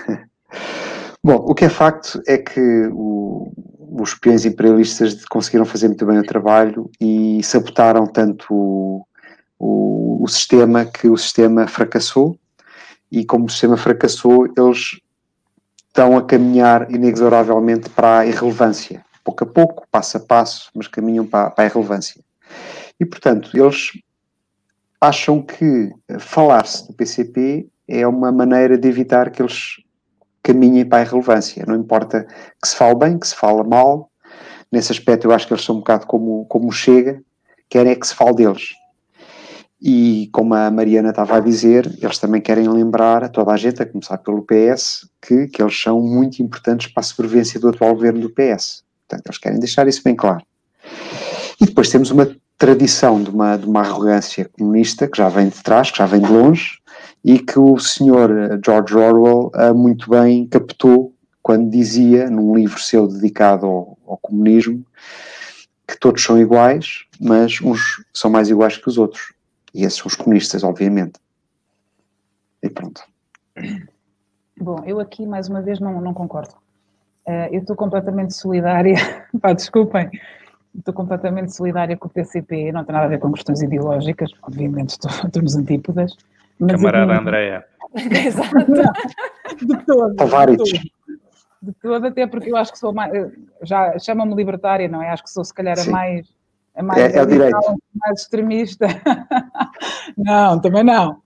[1.23, 3.53] Bom, o que é facto é que o,
[4.01, 9.07] os peões imperialistas conseguiram fazer muito bem o trabalho e sabotaram tanto o,
[9.59, 12.39] o, o, sistema que o sistema fracassou
[13.11, 15.01] e como o sistema fracassou, eles
[15.89, 19.05] estão a caminhar inexoravelmente para a irrelevância.
[19.25, 22.23] Pouco a pouco, passo a passo, mas caminham para, para a irrelevância.
[23.01, 23.91] E, portanto, eles
[25.01, 29.77] acham que falar-se do PCP é uma maneira de evitar que eles
[30.43, 31.65] caminhem para a irrelevância.
[31.67, 32.27] Não importa
[32.61, 34.11] que se fale bem, que se fale mal.
[34.71, 37.21] Nesse aspecto, eu acho que eles são um bocado como, como chega,
[37.69, 38.75] querem é que se fale deles.
[39.81, 43.81] E como a Mariana estava a dizer, eles também querem lembrar a toda a gente,
[43.81, 47.95] a começar pelo PS, que, que eles são muito importantes para a sobrevivência do atual
[47.95, 48.83] governo do PS.
[49.07, 50.43] Portanto, eles querem deixar isso bem claro.
[51.61, 55.63] E depois temos uma tradição de uma, de uma arrogância comunista que já vem de
[55.63, 56.81] trás, que já vem de longe,
[57.25, 62.79] e que o senhor eh, George Orwell uh, muito bem captou quando dizia, num livro
[62.79, 64.85] seu dedicado ao, ao, comunismo,
[65.87, 69.33] que todos são iguais, mas uns são mais iguais que os outros.
[69.73, 71.19] E esses são os comunistas, obviamente.
[72.63, 73.03] E pronto.
[74.61, 76.55] Bom, eu aqui, mais uma vez, não, não concordo.
[77.27, 78.97] Uh, eu estou completamente solidária,
[79.41, 80.11] pá, desculpem,
[80.77, 84.91] estou completamente solidária com o PCP, não tem nada a ver com questões ideológicas, obviamente
[84.91, 86.17] estou, estou nos antípodas,
[86.59, 87.21] mas Camarada eu...
[87.21, 87.65] Andréia.
[88.27, 88.67] Exato.
[89.65, 90.15] de todo.
[90.17, 90.59] Tavares.
[91.61, 93.13] De todo, até porque eu acho que sou mais.
[93.63, 95.11] Já chamam-me libertária, não é?
[95.11, 96.29] Acho que sou, se calhar, a mais.
[96.77, 97.51] A mais, é, é
[97.95, 98.87] mais extremista.
[100.17, 101.21] não, também não.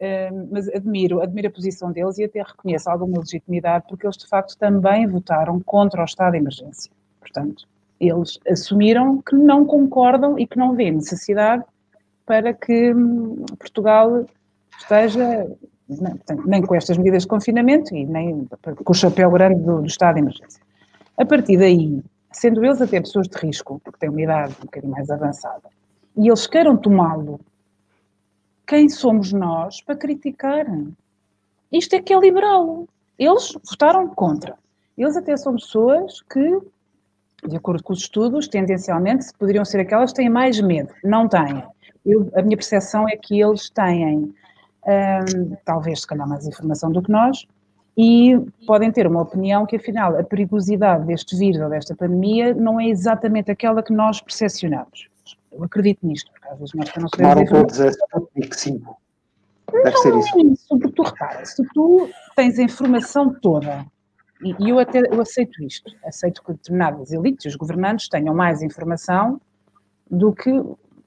[0.00, 4.26] Uh, mas admiro, admiro a posição deles e até reconheço alguma legitimidade, porque eles de
[4.26, 6.92] facto também votaram contra o estado de emergência.
[7.20, 7.66] Portanto,
[7.98, 11.64] eles assumiram que não concordam e que não vêem necessidade
[12.26, 14.26] para que hum, Portugal
[14.78, 15.46] esteja
[16.46, 18.46] nem com estas medidas de confinamento e nem
[18.84, 20.62] com o chapéu grande do, do estado de emergência.
[21.16, 24.92] A partir daí, sendo eles até pessoas de risco, porque têm uma idade um bocadinho
[24.92, 25.68] mais avançada,
[26.16, 27.40] e eles queiram tomá-lo,
[28.66, 30.66] quem somos nós para criticar?
[31.70, 32.88] Isto é que é liberal.
[33.18, 34.56] Eles votaram contra.
[34.96, 36.60] Eles até são pessoas que,
[37.46, 40.92] de acordo com os estudos, tendencialmente poderiam ser aquelas que têm mais medo.
[41.02, 41.62] Não têm.
[42.06, 44.32] Eu, a minha percepção é que eles têm,
[44.86, 47.46] hum, talvez se calhar mais informação do que nós,
[47.96, 52.80] e podem ter uma opinião que, afinal, a perigosidade deste vírus ou desta pandemia não
[52.80, 55.08] é exatamente aquela que nós percepcionamos.
[55.52, 57.48] Eu acredito nisto, porque às vezes nós não sabemos...
[57.48, 58.96] Tomaram todos a Sputnik 5.
[59.72, 60.38] Deve não ser isso.
[60.38, 63.86] é isso, porque tu repara, se tu tens a informação toda,
[64.42, 68.60] e, e eu até eu aceito isto, aceito que determinadas elites, os governantes, tenham mais
[68.62, 69.40] informação
[70.10, 70.50] do que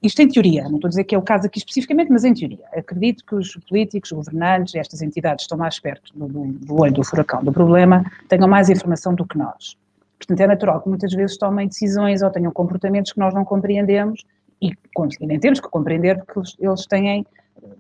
[0.02, 2.34] isto em teoria, não estou a dizer que é o caso aqui especificamente, mas em
[2.34, 2.66] teoria.
[2.74, 7.04] Acredito que os políticos, os governantes, estas entidades estão mais perto do, do, olho do
[7.04, 9.76] furacão do problema, tenham mais informação do que nós.
[10.20, 14.24] Portanto, é natural que muitas vezes tomem decisões ou tenham comportamentos que nós não compreendemos
[14.62, 17.26] e, e nem temos que compreender porque eles têm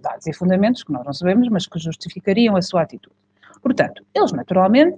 [0.02, 3.16] dados e fundamentos que nós não sabemos, mas que justificariam a sua atitude.
[3.62, 4.98] Portanto, eles naturalmente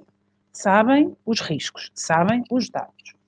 [0.53, 3.18] sabem os riscos, sabem os dados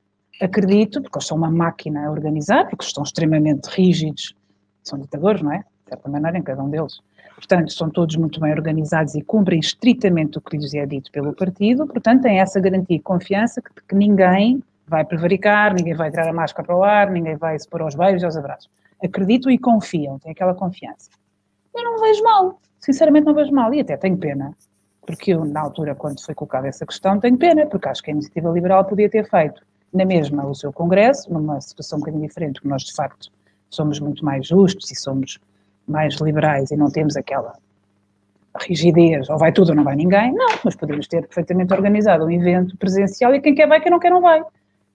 [0.42, 4.36] acredito, porque eles são uma máquina a organizar, porque estão extremamente rígidos,
[4.84, 5.60] são ditadores, não é?
[5.60, 7.00] De certa maneira, em cada um deles.
[7.36, 11.34] Portanto, são todos muito bem organizados e cumprem estritamente o que lhes é dito pelo
[11.34, 16.28] partido, portanto, têm essa garantia e confiança que, que ninguém vai prevaricar, ninguém vai tirar
[16.28, 18.70] a máscara para o ar, ninguém vai se pôr aos beijos e aos abraços.
[19.04, 21.10] Acreditam e confiam, têm aquela confiança.
[21.74, 24.56] Eu não vejo mal, sinceramente não vejo mal, e até tenho pena,
[25.06, 28.14] porque eu, na altura, quando foi colocada essa questão, tenho pena, porque acho que a
[28.14, 32.54] iniciativa liberal podia ter feito na mesma o seu Congresso, numa situação um bocadinho diferente,
[32.54, 33.32] porque nós de facto
[33.70, 35.40] somos muito mais justos e somos
[35.88, 37.54] mais liberais e não temos aquela
[38.60, 42.32] rigidez, ou vai tudo ou não vai ninguém, não, mas podemos ter perfeitamente organizado um
[42.32, 44.44] evento presencial e quem quer vai, quem não quer não vai.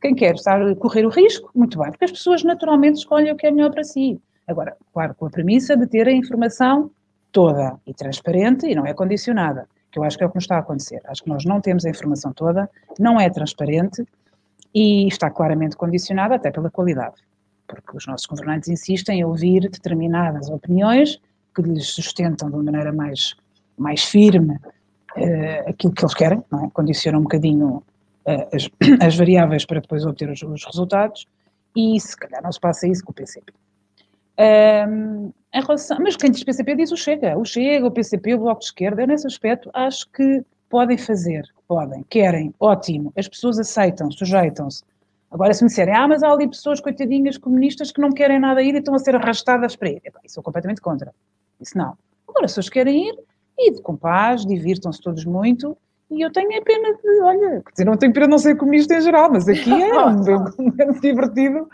[0.00, 3.46] Quem quer estar correr o risco, muito bem, porque as pessoas naturalmente escolhem o que
[3.46, 4.20] é melhor para si.
[4.46, 6.90] Agora, claro, com a premissa de ter a informação
[7.32, 10.44] toda e transparente e não é condicionada, que eu acho que é o que nos
[10.44, 11.00] está a acontecer.
[11.06, 14.06] Acho que nós não temos a informação toda, não é transparente
[14.76, 17.14] e está claramente condicionada até pela qualidade,
[17.66, 21.18] porque os nossos governantes insistem em ouvir determinadas opiniões
[21.54, 23.34] que lhes sustentam de uma maneira mais,
[23.78, 26.70] mais firme uh, aquilo que eles querem, é?
[26.74, 27.82] condicionam um bocadinho
[28.26, 28.68] uh, as,
[29.00, 31.26] as, variáveis para depois obter os, os, resultados,
[31.74, 33.54] e se calhar não se passa isso com o PCP.
[34.38, 38.60] Um, relação, mas quem diz PCP diz o Chega, o Chega, o PCP, o Bloco
[38.60, 44.10] de Esquerda, eu nesse aspecto acho que podem fazer podem, querem, ótimo, as pessoas aceitam,
[44.10, 44.82] sujeitam-se.
[45.30, 48.62] Agora, se me disserem, ah, mas há ali pessoas coitadinhas comunistas que não querem nada
[48.62, 50.00] ir e estão a ser arrastadas para ir.
[50.04, 51.12] Epá, isso sou completamente contra.
[51.60, 51.96] Isso não.
[52.28, 53.18] Agora, se eles querem ir,
[53.58, 55.76] e com paz, divirtam-se todos muito,
[56.10, 58.56] e eu tenho a pena de, olha, quer dizer, não tenho pena de não ser
[58.56, 60.14] comunista em geral, mas aqui é um
[60.58, 61.68] momento divertido,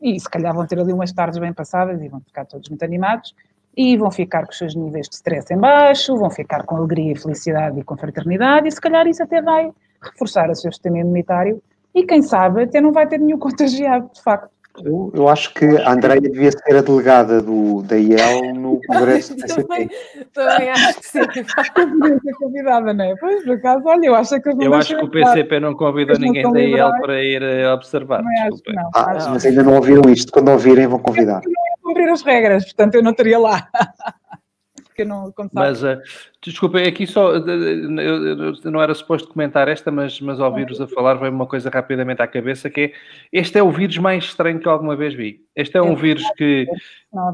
[0.00, 2.82] e se calhar vão ter ali umas tardes bem passadas e vão ficar todos muito
[2.84, 3.34] animados,
[3.78, 7.12] e vão ficar com os seus níveis de stress em baixo, vão ficar com alegria
[7.12, 9.70] e felicidade e com fraternidade, e se calhar isso até vai
[10.02, 11.62] reforçar o seu sistema imunitário
[11.94, 14.50] e quem sabe até não vai ter nenhum contagiado, de facto.
[14.84, 19.34] Eu, eu acho que a Andreia devia ser a delegada do, da IEL no Congresso
[19.34, 19.62] do PCP.
[19.64, 19.90] Também,
[20.32, 21.20] também acho que sim.
[22.00, 23.14] Devia ser convidada, não é?
[23.18, 24.48] Pois, por acaso, olha, eu acho que...
[24.48, 28.22] Eu acho que o PCP não convidou ninguém da IEL para ir eh, observar.
[28.46, 28.90] Acho que não.
[28.94, 30.30] Ah, mas ainda não ouviram isto.
[30.30, 31.40] Quando ouvirem, vão convidar
[31.88, 33.68] cumprir as regras, portanto eu não estaria lá.
[34.84, 36.00] Porque não, Mas, uh,
[36.42, 40.88] desculpa, aqui só, eu, eu, não era suposto comentar esta, mas, mas ao ouvir-vos a
[40.88, 42.92] falar veio uma coisa rapidamente à cabeça, que é,
[43.32, 45.40] este é o vírus mais estranho que alguma vez vi.
[45.58, 46.68] Este é um vírus que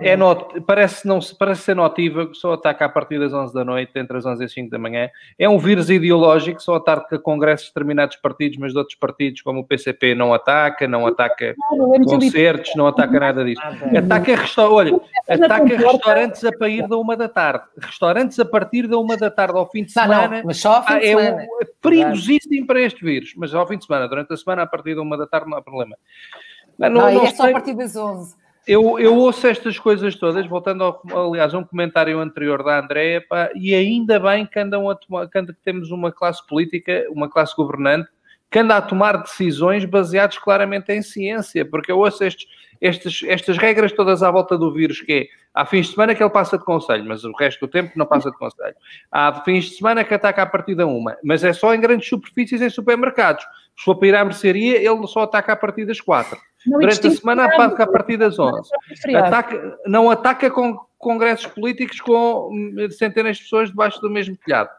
[0.00, 3.90] é not, parece, não, parece ser notívago, só ataca a partir das 11 da noite,
[3.96, 5.10] entre as 11 e as 5 da manhã.
[5.38, 9.60] É um vírus ideológico, só ataca congressos de determinados partidos, mas de outros partidos, como
[9.60, 11.54] o PCP, não ataca, não ataca
[12.06, 13.60] concertos, não ataca nada disso.
[13.98, 17.64] Ataca, resta olha, ataca restaurantes a partir da uma da tarde.
[17.78, 20.28] Restaurantes a partir da uma da tarde ao fim de semana.
[20.28, 21.42] Não, não, mas só ao fim de semana.
[21.42, 24.66] É, é perigosíssimo para este vírus, mas ao fim de semana, durante a semana, a
[24.66, 25.94] partir da uma da tarde, não há problema.
[26.78, 28.34] Não, não, não é só a partir das 11.
[28.66, 33.22] Eu, eu ouço estas coisas todas, voltando, ao, aliás, a um comentário anterior da Andréia,
[33.54, 38.08] e ainda bem que, andam a tomar, que temos uma classe política, uma classe governante,
[38.50, 42.46] que anda a tomar decisões baseadas claramente em ciência, porque eu ouço estes,
[42.80, 46.22] estes, estas regras todas à volta do vírus, que é, há fins de semana que
[46.22, 48.76] ele passa de conselho, mas o resto do tempo não passa de conselho.
[49.10, 52.08] Há fins de semana que ataca a partir da uma, mas é só em grandes
[52.08, 53.44] superfícies, em supermercados.
[53.76, 56.38] Se for para ir à mercearia, ele só ataca a partir das 4.
[56.66, 58.70] Não Durante a semana ataca a partir das 11.
[59.14, 62.50] Ataca, não ataca com congressos políticos com
[62.90, 64.70] centenas de pessoas debaixo do mesmo telhado.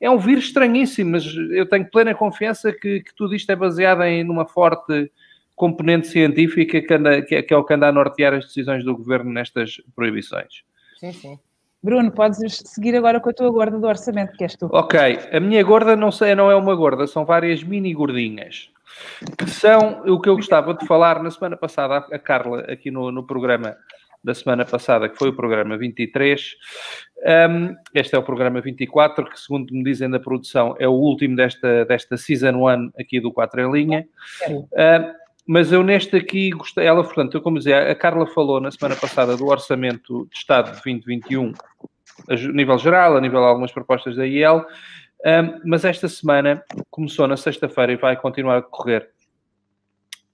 [0.00, 4.02] É um vírus estranhíssimo, mas eu tenho plena confiança que, que tudo isto é baseado
[4.02, 5.10] em numa forte
[5.56, 8.84] componente científica que, anda, que, é, que é o que anda a nortear as decisões
[8.84, 10.62] do governo nestas proibições.
[10.98, 11.38] Sim, sim.
[11.82, 14.68] Bruno, podes seguir agora com a tua gorda do orçamento, que és tu.
[14.72, 14.98] Ok,
[15.32, 18.70] a minha gorda não, sei, não é uma gorda, são várias mini gordinhas.
[19.36, 23.10] Que são o que eu gostava de falar na semana passada, a Carla, aqui no,
[23.10, 23.76] no programa
[24.22, 26.56] da semana passada, que foi o programa 23.
[27.50, 31.36] Um, este é o programa 24, que, segundo me dizem da produção, é o último
[31.36, 34.08] desta, desta Season 1 aqui do 4 em linha.
[34.50, 38.70] Uh, mas eu neste aqui gostei, ela, portanto, eu como dizia, a Carla falou na
[38.70, 41.52] semana passada do Orçamento de Estado de 2021,
[42.28, 44.66] a nível geral, a nível de algumas propostas da IEL,
[45.24, 49.10] um, mas esta semana começou na sexta-feira e vai continuar a decorrer.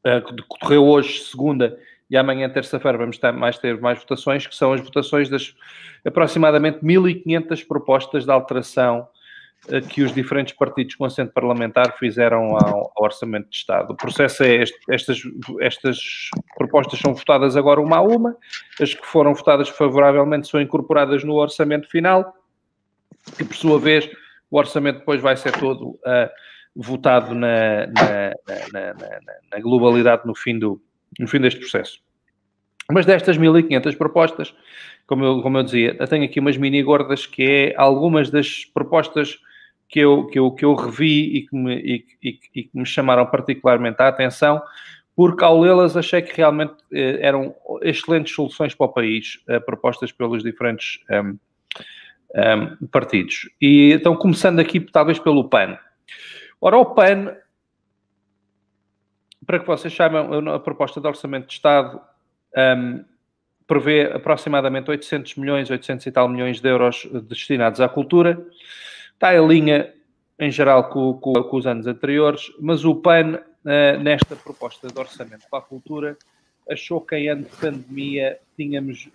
[0.04, 1.78] Uh, decorreu hoje, segunda,
[2.10, 5.54] e amanhã, terça-feira, vamos ter mais, ter mais votações, que são as votações das
[6.04, 9.08] aproximadamente 1.500 propostas de alteração
[9.68, 13.92] eh, que os diferentes partidos com assento parlamentar fizeram ao, ao, Orçamento de Estado.
[13.92, 15.22] O processo é este, estas,
[15.60, 15.98] estas
[16.56, 18.36] propostas são votadas agora uma a uma,
[18.80, 22.34] as que foram votadas favoravelmente são incorporadas no Orçamento final,
[23.38, 24.08] que por sua vez
[24.54, 26.30] o Orçamento depois vai ser todo uh,
[26.76, 28.32] votado na, na,
[28.72, 28.94] na,
[29.52, 30.80] na, globalidade no fim, do,
[31.18, 31.98] no fim deste processo.
[32.88, 34.54] Mas destas 1.500 propostas,
[35.08, 38.64] como eu, como eu dizia, eu tenho aqui umas mini gordas que é algumas das
[38.64, 39.40] propostas
[39.88, 42.86] que eu, que eu, que eu revi e que, me, e, e, e que me
[42.86, 44.62] chamaram particularmente a atenção,
[45.16, 50.12] porque ao lê-las achei que realmente eh, eram excelentes soluções para o país, eh, propostas
[50.12, 51.34] pelos diferentes ehm,
[52.34, 53.48] um, ehm, partidos.
[53.60, 55.78] E então, começando aqui, talvez pelo PAN.
[56.60, 57.36] Ora, o PAN,
[59.46, 62.00] para que vocês saibam, a proposta de Orçamento de Estado
[62.56, 63.04] um, ehm,
[63.66, 68.46] prevê aproximadamente 800 milhões, 800 e tal milhões de euros destinados à cultura.
[69.14, 69.92] Está em linha,
[70.38, 74.98] em geral, com, com, com os anos anteriores, mas o PAN, uh, nesta proposta de
[74.98, 76.16] orçamento para a cultura,
[76.70, 79.08] achou que em ano de pandemia tínhamos,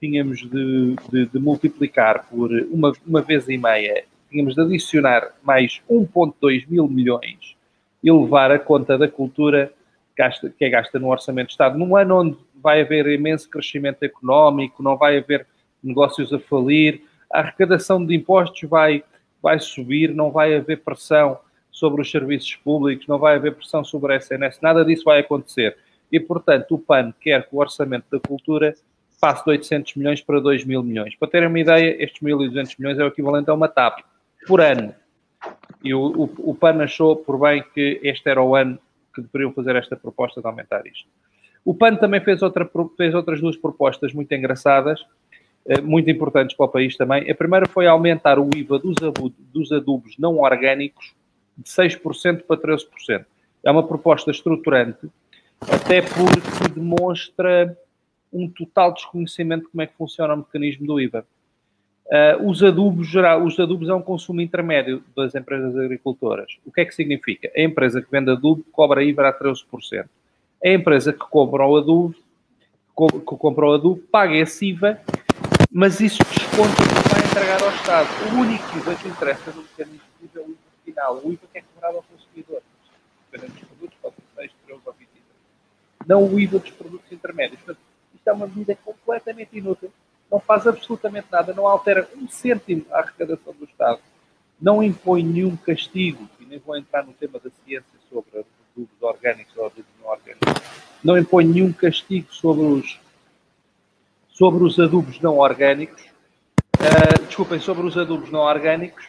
[0.00, 5.80] tínhamos de, de, de multiplicar por uma, uma vez e meia, tínhamos de adicionar mais
[5.90, 7.56] 1,2 mil milhões
[8.02, 9.72] e levar a conta da cultura
[10.16, 14.02] gasta, que é gasta no Orçamento de Estado, num ano onde vai haver imenso crescimento
[14.02, 15.46] económico, não vai haver
[15.82, 19.02] negócios a falir, a arrecadação de impostos vai
[19.42, 21.38] vai subir, não vai haver pressão
[21.70, 25.76] sobre os serviços públicos, não vai haver pressão sobre a SNS, nada disso vai acontecer.
[26.10, 28.74] E, portanto, o PAN quer que o orçamento da cultura
[29.20, 31.14] passe de 800 milhões para 2 mil milhões.
[31.16, 34.00] Para terem uma ideia, estes 1.200 milhões é o equivalente a uma TAP
[34.46, 34.94] por ano.
[35.82, 38.78] E o, o, o PAN achou por bem que este era o ano
[39.14, 41.08] que deveriam fazer esta proposta de aumentar isto.
[41.64, 45.04] O PAN também fez, outra, fez outras duas propostas muito engraçadas,
[45.66, 47.28] eh, muito importantes para o país também.
[47.30, 48.94] A primeira foi aumentar o IVA dos,
[49.52, 51.14] dos adubos não orgânicos
[51.56, 53.24] de 6% para 13%.
[53.64, 55.08] É uma proposta estruturante,
[55.60, 57.76] até porque demonstra
[58.32, 61.24] um total desconhecimento de como é que funciona o mecanismo do IVA.
[62.06, 66.56] Uh, os adubos geral, os adubos é um consumo intermédio das empresas agricultoras.
[66.64, 67.50] O que é que significa?
[67.56, 70.06] A empresa que vende adubo cobra IVA a 13%.
[70.64, 75.00] A empresa que compra o adubo, que compra o adubo paga esse IVA
[75.70, 78.08] mas isso desconta que vai entregar ao Estado.
[78.32, 81.46] O único IVA que interessa no mecanismo de IVA é o IVA final, o IVA
[81.52, 82.62] que é cobrado ao consumidor.
[83.30, 85.24] Dependendo dos produtos, pode ser 6, 13 ou 23.
[86.06, 87.60] Não o IVA dos produtos intermédios.
[87.60, 87.85] Portanto,
[88.28, 89.92] é uma medida completamente inútil,
[90.30, 94.00] não faz absolutamente nada, não altera um cêntimo a arrecadação do Estado,
[94.60, 99.56] não impõe nenhum castigo, e nem vou entrar no tema da ciência sobre adubos orgânicos
[99.56, 100.62] ou adubos não orgânicos,
[101.04, 103.00] não impõe nenhum castigo sobre os
[104.28, 106.02] sobre os adubos não orgânicos,
[106.78, 109.08] uh, desculpem, sobre os adubos não orgânicos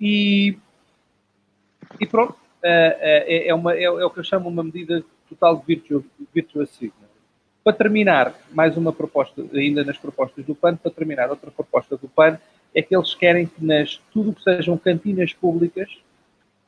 [0.00, 0.58] e,
[2.00, 5.56] e pronto, uh, é, é, uma, é, é, o que eu chamo uma medida total
[5.56, 6.04] de virtue.
[7.68, 12.08] Para terminar, mais uma proposta, ainda nas propostas do PAN, para terminar, outra proposta do
[12.08, 12.38] PAN
[12.74, 15.98] é que eles querem que nas tudo que sejam cantinas públicas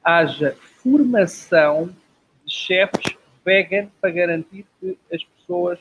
[0.05, 1.86] haja formação
[2.44, 5.78] de chefes vegan para garantir que as pessoas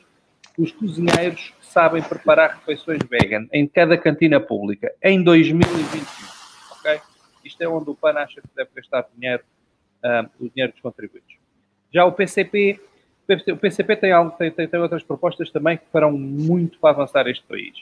[0.56, 6.02] os cozinheiros sabem preparar refeições vegan em cada cantina pública em 2021.
[6.78, 6.98] Ok?
[7.44, 9.42] Isto é onde o PAN acha que deve gastar dinheiro,
[10.02, 11.36] uh, o dinheiro dos contribuintes.
[11.92, 12.80] Já o PCP,
[13.52, 17.26] o PCP tem, algo, tem, tem, tem outras propostas também que farão muito para avançar
[17.28, 17.74] este país.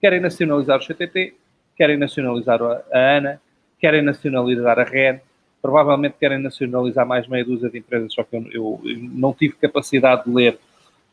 [0.00, 1.34] Querem nacionalizar o CTT,
[1.76, 3.40] querem nacionalizar a ANA,
[3.78, 5.20] querem nacionalizar a REN,
[5.60, 9.54] provavelmente querem nacionalizar mais meia dúzia de empresas, só que eu, eu, eu não tive
[9.54, 10.58] capacidade de ler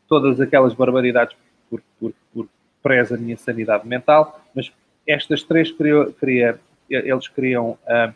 [0.08, 1.36] todas aquelas barbaridades
[1.68, 2.48] por, por, por
[2.82, 4.72] preza a minha sanidade mental, mas
[5.06, 8.14] estas três queria, queria, eles queriam, uh,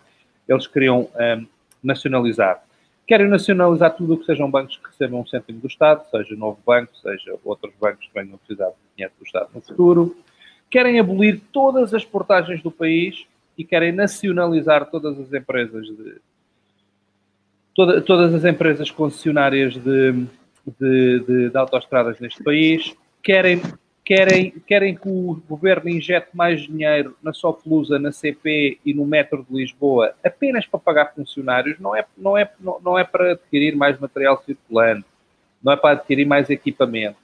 [0.49, 1.47] eles queriam uh,
[1.83, 2.63] nacionalizar.
[3.11, 6.61] Querem nacionalizar tudo o que sejam bancos que recebam um cêntimo do Estado, seja novo
[6.65, 10.17] banco, seja outros bancos que venham precisar de dinheiro do Estado no futuro.
[10.71, 13.27] Querem abolir todas as portagens do país
[13.59, 16.19] e querem nacionalizar todas as empresas de
[17.75, 20.13] toda, todas as empresas concessionárias de,
[20.79, 22.95] de, de, de autoestradas neste país.
[23.25, 23.61] Querem
[24.11, 29.47] querem, querem que o governo injete mais dinheiro na Soflusa, na CP e no metro
[29.49, 33.77] de Lisboa apenas para pagar funcionários, não é, não é, não, não é para adquirir
[33.77, 35.07] mais material circulante,
[35.63, 37.19] não é para adquirir mais equipamento.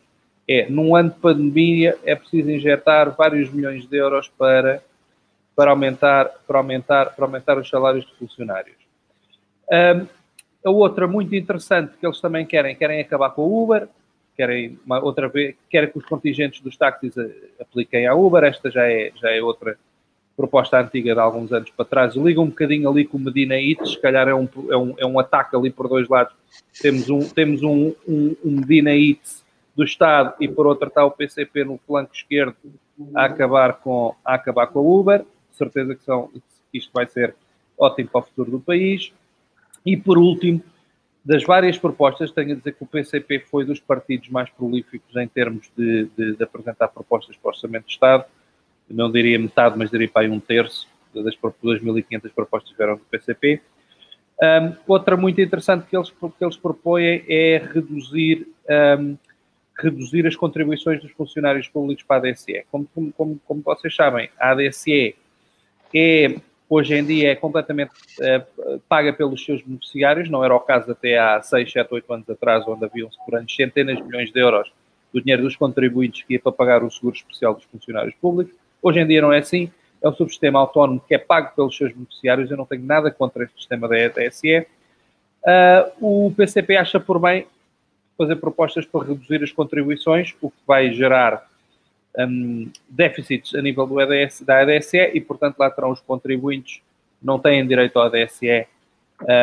[0.49, 4.80] É, num ano de pandemia, é preciso injetar vários milhões de euros para,
[5.57, 8.76] para, aumentar, para, aumentar, para aumentar os salários de funcionários.
[9.72, 10.07] Um,
[10.64, 13.89] a outra muito interessante que eles também querem, querem acabar com o Uber,
[14.37, 17.14] querem uma, outra vez, querem que os contingentes dos táxis
[17.61, 19.78] apliquem à Uber, esta já é, já é outra
[20.37, 24.01] proposta antiga de alguns anos para trás, liga um bocadinho ali com Medina Eats, se
[24.01, 26.34] calhar é um, é, um, é um ataque ali por dois lados,
[26.80, 29.43] temos um, temos um, um, um Medina Eats
[29.74, 32.57] do Estado e por outro está o PCP no flanco esquerdo
[33.14, 36.28] a acabar com a, acabar com a Uber, certeza que, são,
[36.70, 37.34] que isto vai ser
[37.78, 39.12] ótimo para o futuro do país,
[39.84, 40.62] e por último,
[41.27, 45.27] das várias propostas, tenho a dizer que o PCP foi dos partidos mais prolíficos em
[45.27, 48.24] termos de, de, de apresentar propostas para o Orçamento de Estado.
[48.89, 53.03] não diria metade, mas diria para aí um terço das 2.500 propostas que vieram do
[53.11, 53.61] PCP.
[54.41, 58.47] Um, outra muito interessante que eles, que eles propõem é reduzir,
[59.01, 59.16] um,
[59.81, 62.64] reduzir as contribuições dos funcionários públicos para a ADSE.
[62.70, 65.16] Como, como, como vocês sabem, a ADSE
[65.93, 66.37] é
[66.69, 67.91] hoje em dia é completamente
[68.21, 72.31] uh, paga pelos seus beneficiários, não era o caso até há 6, 7, 8 anos
[72.31, 74.73] atrás, onde haviam-se por anos centenas de milhões de euros
[75.12, 78.55] do dinheiro dos contribuintes que ia para pagar o seguro especial dos funcionários públicos.
[78.83, 79.71] Hoje em dia não é assim,
[80.03, 83.45] é um subsistema autónomo que é pago pelos seus beneficiários, eu não tenho nada contra
[83.45, 84.59] este sistema da ETSE.
[84.59, 84.67] Uh,
[85.47, 87.47] eh, o PCP acha por bem
[88.19, 91.47] fazer propostas para reduzir as contribuições, o que vai gerar
[92.19, 96.81] um, déficits a nível do EDS, da ADSE e, portanto, lá terão os contribuintes
[97.23, 98.67] não têm direito ao ADSE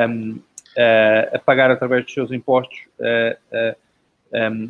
[0.09, 0.39] um,
[0.77, 2.77] a, a pagar através dos seus impostos
[4.33, 4.69] um,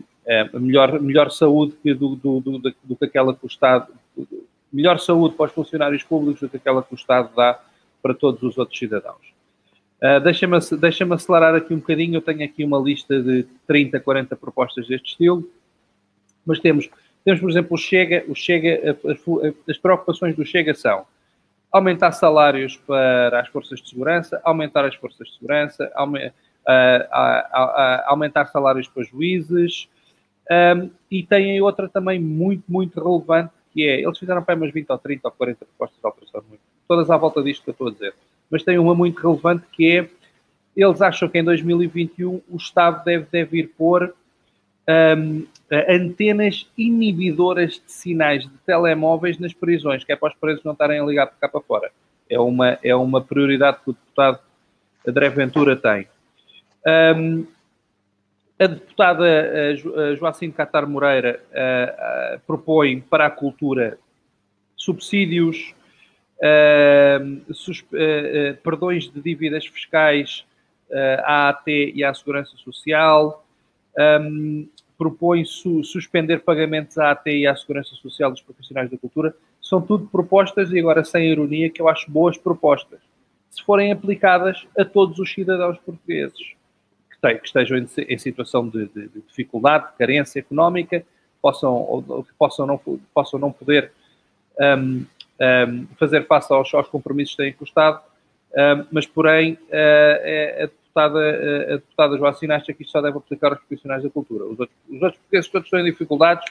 [0.60, 3.88] melhor, melhor saúde que do, do, do, do, que aquela que o Estado
[4.72, 7.60] melhor saúde para os funcionários públicos do que aquela que o Estado dá
[8.02, 9.34] para todos os outros cidadãos.
[10.02, 14.36] Uh, Deixa-me deixa acelerar aqui um bocadinho, eu tenho aqui uma lista de 30, 40
[14.36, 15.48] propostas deste estilo,
[16.46, 16.90] mas temos
[17.24, 18.98] temos, por exemplo, o Chega, o Chega
[19.70, 21.06] as preocupações do Chega são
[21.72, 25.92] aumentar salários para as forças de segurança, aumentar as forças de segurança,
[28.06, 29.90] aumentar salários para juízes,
[30.52, 34.90] um, e têm outra também muito, muito relevante, que é, eles fizeram para umas 20
[34.90, 36.44] ou 30 ou 40 propostas de alteração,
[36.88, 38.14] todas à volta disto que eu estou a dizer,
[38.52, 40.10] mas tem uma muito relevante que é,
[40.76, 44.14] eles acham que em 2021 o Estado deve, deve ir pôr
[45.18, 45.46] um,
[45.90, 51.00] antenas inibidoras de sinais de telemóveis nas prisões, que é para os presos não estarem
[51.06, 51.92] para cá para fora.
[52.30, 54.40] É uma, é uma prioridade que o deputado
[55.08, 56.08] André Ventura tem.
[56.86, 57.46] Um,
[58.60, 63.98] a deputada uh, Joacim Catar Moreira uh, uh, propõe para a cultura
[64.76, 65.74] subsídios,
[68.62, 70.44] perdões de dívidas fiscais
[71.24, 73.46] à AT e à Segurança Social,
[73.98, 74.68] um,
[74.98, 79.36] propõe su suspender pagamentos à AT e à Segurança Social dos profissionais da cultura.
[79.62, 83.00] São tudo propostas, e agora sem ironia, que eu acho boas propostas,
[83.50, 86.54] se forem aplicadas a todos os cidadãos portugueses
[87.22, 91.06] que, que estejam em, em situação de, de, de, dificuldade, de carência económica,
[91.42, 92.82] possam, ou, possam, não,
[93.14, 93.92] possam não poder
[94.60, 95.06] um,
[95.40, 98.02] um, fazer face aos, aos, compromissos que têm com o Estado,
[98.56, 103.50] um, mas, porém, uh, é, deputada, a deputada Joacine acha que isto só deve aplicar
[103.50, 104.46] aos profissionais da cultura.
[104.46, 106.46] Os outros, os outros portugueses todos estão em dificuldades,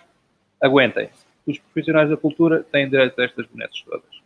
[0.61, 1.25] aguentem-se.
[1.47, 4.23] Os profissionais da cultura têm direito a estas benesses todas.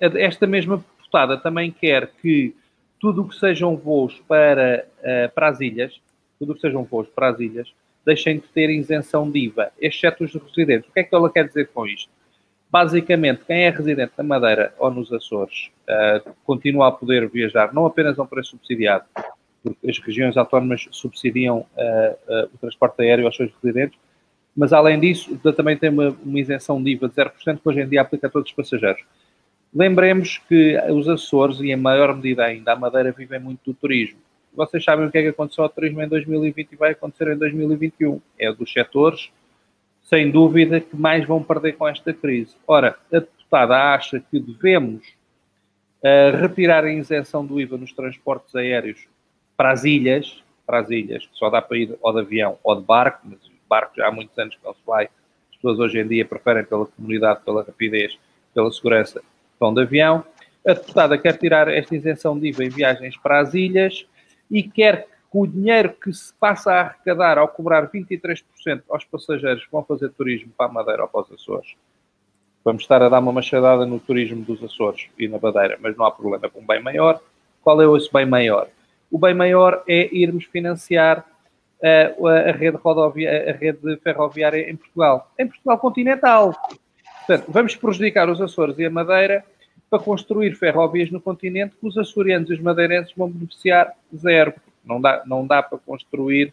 [0.00, 2.54] esta mesma deputada também quer que
[3.00, 6.00] tudo o que sejam voos para, uh, para as ilhas,
[6.38, 7.72] tudo o que sejam voos para as ilhas,
[8.04, 10.88] deixem de ter isenção de IVA, exceto os residentes.
[10.88, 12.10] O que é que ela quer dizer com isto?
[12.70, 17.86] Basicamente, quem é residente na Madeira ou nos Açores uh, continua a poder viajar, não
[17.86, 19.04] apenas a um preço subsidiado,
[19.62, 23.98] porque as regiões autónomas subsidiam uh, uh, o transporte aéreo aos seus residentes,
[24.56, 27.88] mas além disso, também tem uma, uma isenção de IVA de 0%, que hoje em
[27.88, 29.02] dia aplica a todos os passageiros.
[29.74, 34.18] Lembremos que os Açores, e em maior medida ainda a Madeira, vivem muito do turismo.
[34.54, 37.36] Vocês sabem o que é que aconteceu ao turismo em 2020 e vai acontecer em
[37.36, 38.18] 2021.
[38.38, 39.30] É dos setores,
[40.06, 42.54] sem dúvida, que mais vão perder com esta crise.
[42.66, 45.04] Ora, a deputada acha que devemos
[46.02, 49.08] uh, retirar a isenção do IVA nos transportes aéreos
[49.56, 52.76] para as ilhas, para as ilhas, que só dá para ir ou de avião ou
[52.76, 53.38] de barco, mas
[53.68, 55.06] barco já há muitos anos que não se vai.
[55.50, 58.16] As pessoas hoje em dia preferem pela comunidade, pela rapidez,
[58.54, 59.20] pela segurança,
[59.58, 60.24] vão de avião.
[60.64, 64.06] A deputada quer tirar esta isenção de IVA em viagens para as ilhas
[64.48, 68.44] e quer que o dinheiro que se passa a arrecadar ao cobrar 23%
[68.88, 71.74] aos passageiros que vão fazer turismo para a Madeira ou para os Açores,
[72.64, 76.04] vamos estar a dar uma machadada no turismo dos Açores e na Madeira, mas não
[76.04, 77.20] há problema com um bem maior.
[77.62, 78.68] Qual é esse bem maior?
[79.10, 81.24] O bem maior é irmos financiar
[81.80, 86.54] uh, a, rede rodovia, a rede ferroviária em Portugal, em Portugal continental.
[87.26, 89.44] Portanto, vamos prejudicar os Açores e a Madeira
[89.90, 94.52] para construir ferrovias no continente que os açorianos e os madeirenses vão beneficiar zero.
[94.86, 96.52] Não dá, não dá para construir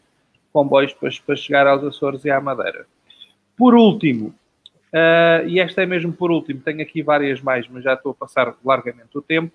[0.52, 2.86] comboios para, para chegar aos Açores e à Madeira.
[3.56, 4.34] Por último,
[4.94, 8.16] uh, e esta é mesmo por último, tenho aqui várias mais, mas já estou a
[8.16, 9.52] passar largamente o tempo,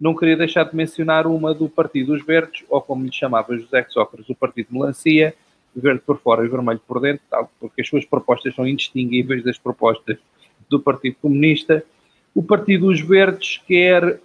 [0.00, 3.86] não queria deixar de mencionar uma do Partido dos Verdes, ou como lhe chamava José
[3.88, 5.34] Sócrates, o Partido Melancia,
[5.74, 9.58] verde por fora e vermelho por dentro, tal, porque as suas propostas são indistinguíveis das
[9.58, 10.18] propostas
[10.68, 11.84] do Partido Comunista.
[12.34, 14.18] O Partido dos Verdes quer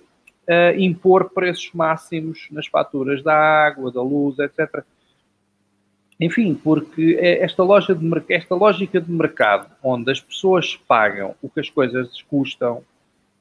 [0.48, 4.84] uh, impor preços máximos nas faturas da água, da luz, etc.
[6.20, 11.50] Enfim, porque é esta, loja de, esta lógica de mercado, onde as pessoas pagam o
[11.50, 12.84] que as coisas custam,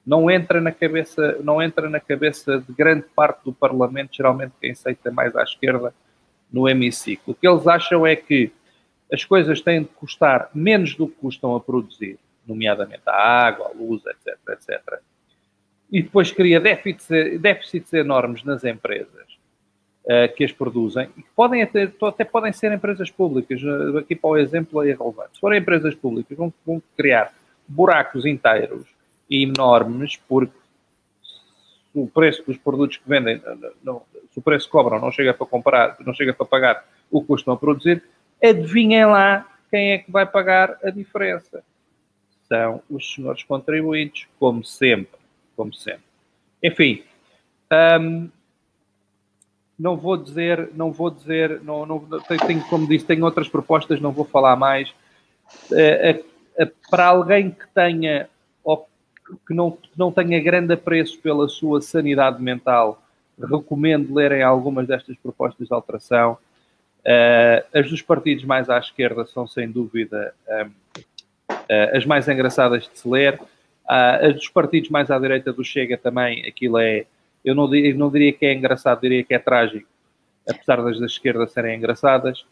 [0.07, 4.73] não entra na cabeça, não entra na cabeça de grande parte do Parlamento, geralmente quem
[4.73, 5.93] aceita mais à esquerda
[6.53, 7.33] no hemiciclo.
[7.33, 8.53] O que eles acham é que
[9.13, 13.77] as coisas têm de custar menos do que custam a produzir, nomeadamente a água, a
[13.77, 15.01] luz, etc, etc.
[15.91, 17.09] E depois cria déficits,
[17.41, 19.26] déficits enormes nas empresas
[20.05, 23.61] uh, que as produzem, e que podem até, até podem ser empresas públicas.
[23.97, 25.34] Aqui para o exemplo é irrelevante.
[25.34, 27.32] Se forem empresas públicas, vão, vão criar
[27.68, 28.84] buracos inteiros
[29.30, 30.53] enormes, porque
[31.95, 33.41] o preço dos produtos que vendem,
[33.82, 37.20] não, se o preço que cobram não chega para comprar, não chega para pagar o
[37.20, 38.03] que custam a produzir,
[38.43, 41.64] adivinhem lá quem é que vai pagar a diferença.
[42.47, 45.16] São os senhores contribuintes, como sempre,
[45.57, 46.03] como sempre.
[46.63, 47.03] Enfim,
[48.01, 48.29] hum,
[49.79, 52.01] não vou dizer, não vou dizer, não, não,
[52.47, 54.93] tenho, como disse, tenho outras propostas, não vou falar mais.
[55.73, 56.23] É,
[56.57, 58.29] é, para alguém que tenha
[58.65, 58.89] ou
[59.47, 63.03] que não, que não tenha grande apreço pela sua sanidade mental,
[63.39, 66.39] recomendo lerem algumas destas propostas de alteração.
[67.01, 71.03] Uh, as dos partidos mais à esquerda são, sem dúvida, um,
[71.53, 73.41] uh, as mais engraçadas de se ler.
[73.89, 77.07] Uh, dos partidos mais à direita do Chega também, aquilo é.
[77.45, 79.89] Eu não, eu não diria que é engraçado, diria que é trágico,
[80.49, 82.45] apesar das da esquerda serem engraçadas.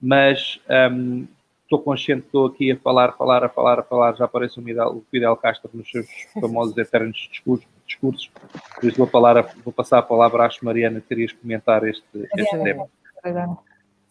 [0.00, 0.60] Mas
[0.92, 1.26] um,
[1.66, 4.62] estou consciente que estou aqui a falar, falar, a falar, a falar, já aparece o
[4.62, 6.06] Fidel, Fidel Castro nos seus
[6.40, 8.30] famosos eternos discursos, discursos.
[8.74, 12.04] por isso vou, falar, vou passar a palavra à Mariana, querias comentar este,
[12.36, 12.88] este tema.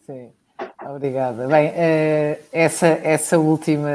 [0.06, 0.30] Sim,
[0.86, 1.48] obrigada.
[1.48, 3.94] Bem, eh, essa, essa última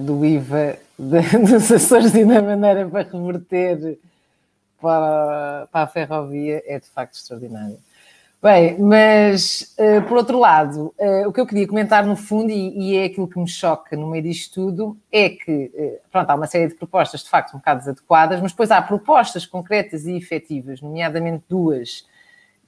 [0.00, 0.78] do IVA
[1.48, 3.98] dos Açores e da maneira para reverter
[4.80, 7.78] para, para a ferrovia é de facto extraordinária.
[8.42, 12.92] Bem, mas uh, por outro lado, uh, o que eu queria comentar no fundo, e,
[12.92, 16.34] e, é aquilo que me choca no meio disto tudo, é que, uh, pronto, há
[16.34, 20.16] uma série de propostas de facto um bocado desadequadas, mas depois há propostas concretas e
[20.16, 22.06] efetivas, nomeadamente duas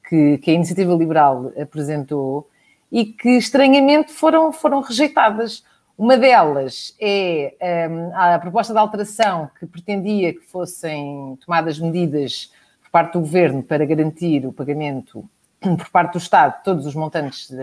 [0.06, 2.50] que, que a Iniciativa Liberal apresentou
[2.90, 5.64] e que estranhamente foram, foram rejeitadas.
[6.02, 7.54] Uma delas é
[7.88, 12.50] um, a proposta de alteração que pretendia que fossem tomadas medidas
[12.82, 15.24] por parte do governo para garantir o pagamento
[15.60, 17.56] por parte do Estado todos os montantes de,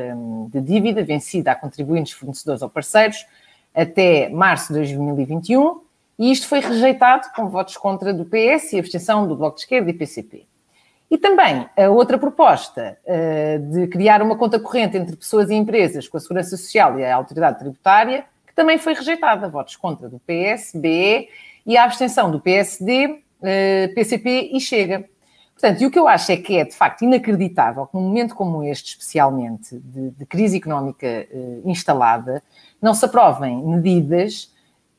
[0.51, 3.25] de, dívida vencida a contribuintes, fornecedores ou parceiros
[3.75, 5.81] até março de 2021
[6.17, 9.89] e isto foi rejeitado com votos contra do PS e abstenção do Bloco de Esquerda
[9.89, 10.47] e PCP.
[11.09, 16.07] E também a outra proposta uh, de criar uma conta corrente entre pessoas e empresas
[16.07, 20.19] com a Segurança Social e a Autoridade Tributária, que também foi rejeitada, votos contra do
[20.19, 21.29] PS, BE
[21.65, 23.23] e a abstenção do PSD,
[23.95, 25.05] PCP e Chega.
[25.59, 28.33] Portanto, e o que eu acho é que é, de facto, inacreditável que num momento
[28.33, 32.41] como este, especialmente, de, de crise económica uh, instalada,
[32.81, 34.53] não se aprovem medidas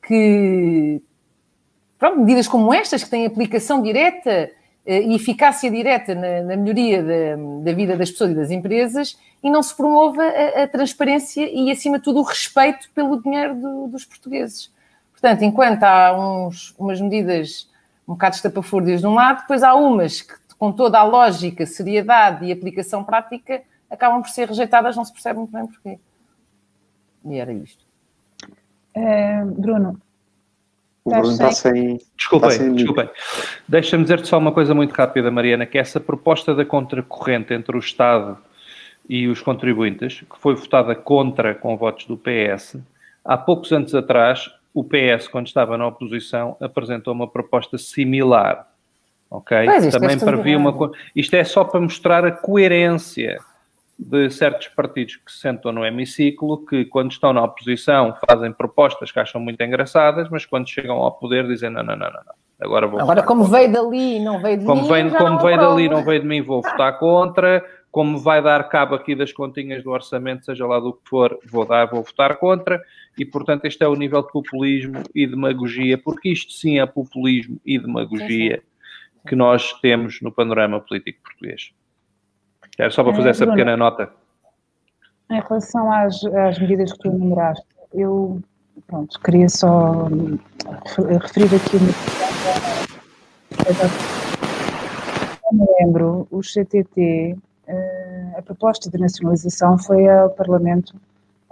[0.05, 1.01] que,
[1.97, 4.51] pronto, medidas como estas, que têm aplicação direta
[4.85, 9.49] e eficácia direta na, na melhoria da, da, vida das pessoas e das empresas, e
[9.49, 13.87] não se promova a, a transparência e, acima de tudo, o respeito pelo dinheiro do,
[13.87, 14.71] dos portugueses.
[15.11, 17.69] Portanto, enquanto há uns, umas medidas
[18.07, 22.45] um bocado estapafúrdias de um lado, depois há umas que, com toda a lógica, seriedade
[22.45, 25.99] e aplicação prática, acabam por ser rejeitadas, não se percebe muito bem porquê.
[27.25, 27.85] E era isto.
[28.95, 30.01] Uh, Bruno.
[31.03, 31.99] O Bruno está sem.
[32.15, 33.09] Desculpem, sem desculpem.
[33.67, 37.79] Deixa-me dizer-te só uma coisa muito rápida, Mariana, que essa proposta da contracorrente entre o
[37.79, 38.37] Estado
[39.09, 42.77] e os contribuintes, que foi votada contra com votos do PS,
[43.25, 48.67] há poucos anos atrás, o PS, quando estava na oposição, apresentou uma proposta similar.
[49.29, 49.57] Ok?
[49.65, 50.93] Pois, Também é previa uma coisa.
[51.15, 53.39] Isto é só para mostrar a coerência
[54.01, 59.11] de certos partidos que se sentam no hemiciclo, que quando estão na oposição fazem propostas
[59.11, 62.41] que acham muito engraçadas, mas quando chegam ao poder dizem não, não, não, não, não.
[62.59, 63.59] Agora, vou Agora como contra.
[63.59, 66.41] veio dali não veio de como mim, vem, Como veio dali não veio de mim,
[66.41, 67.63] vou votar contra.
[67.91, 71.65] Como vai dar cabo aqui das continhas do orçamento, seja lá do que for, vou
[71.65, 72.81] dar, vou votar contra.
[73.17, 77.59] E, portanto, este é o nível de populismo e demagogia, porque isto sim é populismo
[77.65, 79.27] e demagogia sim, sim.
[79.27, 81.73] que nós temos no panorama político português.
[82.77, 84.09] Era só para fazer é, essa Bruno, pequena nota.
[85.29, 88.41] Em relação às, às medidas que tu enumeraste, eu
[88.87, 90.07] pronto, queria só
[91.19, 91.91] referir aqui uma
[95.51, 100.95] me lembro, o CTT, eh, a proposta de nacionalização foi ao Parlamento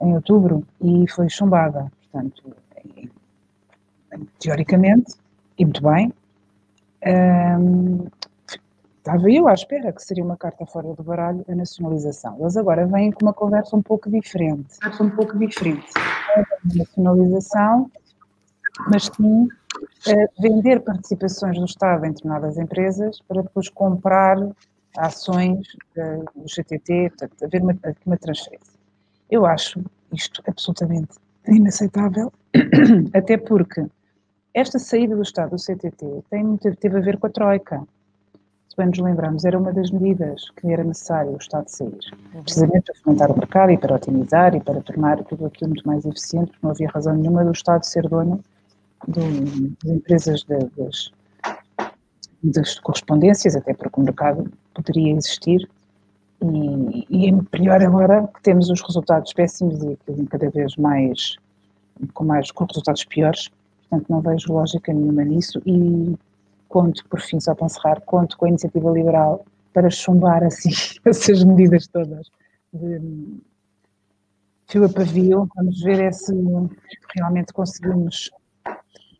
[0.01, 1.91] em outubro e foi chumbada.
[2.11, 2.55] Portanto,
[4.39, 5.15] teoricamente,
[5.57, 6.13] e muito bem,
[7.05, 8.07] um,
[8.99, 12.37] estava eu à espera que seria uma carta fora do baralho a nacionalização.
[12.39, 14.77] Eles agora vêm com uma conversa um pouco diferente.
[14.99, 15.87] Um pouco diferente.
[15.97, 16.43] A
[16.75, 17.89] nacionalização,
[18.89, 24.37] mas sim uh, vender participações do Estado em determinadas empresas para depois comprar
[24.97, 27.75] ações uh, do GTT, portanto, haver uma,
[28.05, 28.73] uma transferência.
[29.29, 29.81] Eu acho
[30.13, 32.31] isto absolutamente inaceitável,
[33.13, 33.85] até porque
[34.53, 37.87] esta saída do Estado do CTT tem, teve a ver com a Troika
[38.79, 41.99] bem nos lembramos, era uma das medidas que era necessário o Estado sair,
[42.33, 42.41] uhum.
[42.41, 46.05] precisamente para fomentar o mercado e para otimizar e para tornar tudo aquilo muito mais
[46.05, 48.41] eficiente, porque não havia razão nenhuma do Estado ser dono
[49.05, 49.19] do,
[49.83, 51.11] das empresas de, das,
[52.41, 55.69] das correspondências, até porque o mercado poderia existir.
[56.41, 61.35] E, e é melhor agora que temos os resultados péssimos e aquilo cada vez mais
[62.13, 63.49] com mais com resultados piores,
[63.89, 65.61] portanto não vejo lógica nenhuma nisso.
[65.65, 66.15] E
[66.69, 69.43] conto, por fim, só para encerrar, conto com a iniciativa liberal
[69.73, 70.69] para chumbar assim
[71.05, 72.27] essas medidas todas
[72.71, 73.01] de
[74.67, 75.49] fio a pavio.
[75.55, 76.33] Vamos ver se
[77.15, 78.31] realmente conseguimos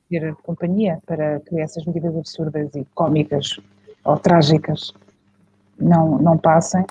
[0.10, 3.60] ter companhia para que essas medidas absurdas e cómicas
[4.04, 4.94] ou trágicas
[5.78, 6.86] não, não passem.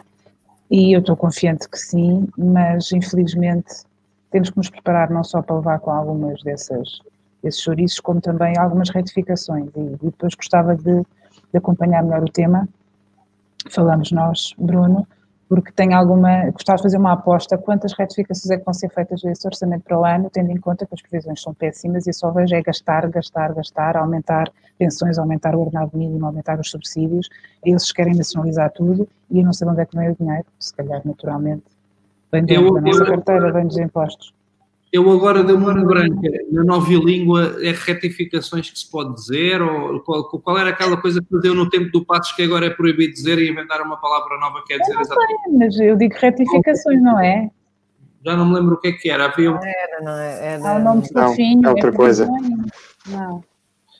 [0.70, 3.84] E eu estou confiante que sim, mas infelizmente
[4.30, 7.00] temos que nos preparar não só para levar com algumas dessas
[7.42, 9.70] esses chouriços, como também algumas retificações.
[9.76, 12.68] E, e depois gostava de, de, acompanhar melhor o tema.
[13.70, 15.06] Falamos nós, Bruno,
[15.48, 16.50] porque tenho alguma.
[16.50, 19.98] Gostava de fazer uma aposta quantas retificações é que vão ser feitas desse orçamento para
[19.98, 23.08] o ano, tendo em conta que as previsões são péssimas e só vejo é gastar,
[23.08, 27.28] gastar, gastar, aumentar pensões, aumentar o ordenado mínimo, aumentar os subsídios.
[27.64, 30.74] Eles querem nacionalizar tudo e eu não sei onde é que vem o dinheiro, se
[30.74, 31.78] calhar naturalmente
[32.30, 34.34] vem dentro da nossa carteira, vem dos impostos.
[34.90, 39.60] Eu agora dei uma branca na nova língua, é retificações que se pode dizer?
[39.60, 42.70] Ou qual, qual, era aquela coisa que deu no tempo do Passos que agora é
[42.70, 45.42] proibido dizer e inventar uma palavra nova que quer dizer exatamente?
[45.44, 47.50] Sei, mas eu digo retificações, não é?
[48.24, 49.26] Já não me lembro o que é que era.
[49.26, 49.56] Havia um...
[49.56, 50.54] Era, não é?
[50.54, 50.70] Era...
[50.70, 51.66] Há o nome fofinho.
[51.66, 52.26] É outra coisa.
[53.06, 53.44] Não.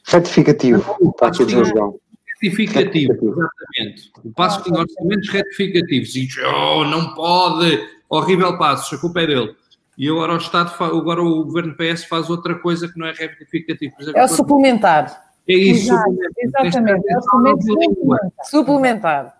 [0.07, 0.97] Retificativo.
[1.03, 1.99] Está aqui dizer João.
[2.41, 4.11] Retificativo, exatamente.
[4.25, 9.55] O Passo tinha orçamentos retificativos e oh, não pode, horrível Passos, a culpa é dele.
[9.99, 13.95] E agora o Estado, agora o governo PS faz outra coisa que não é retificativo.
[14.15, 15.25] é o suplementar.
[15.49, 17.13] É isso, Exato, exatamente.
[17.13, 18.31] É o suplementar.
[18.45, 19.38] suplementar.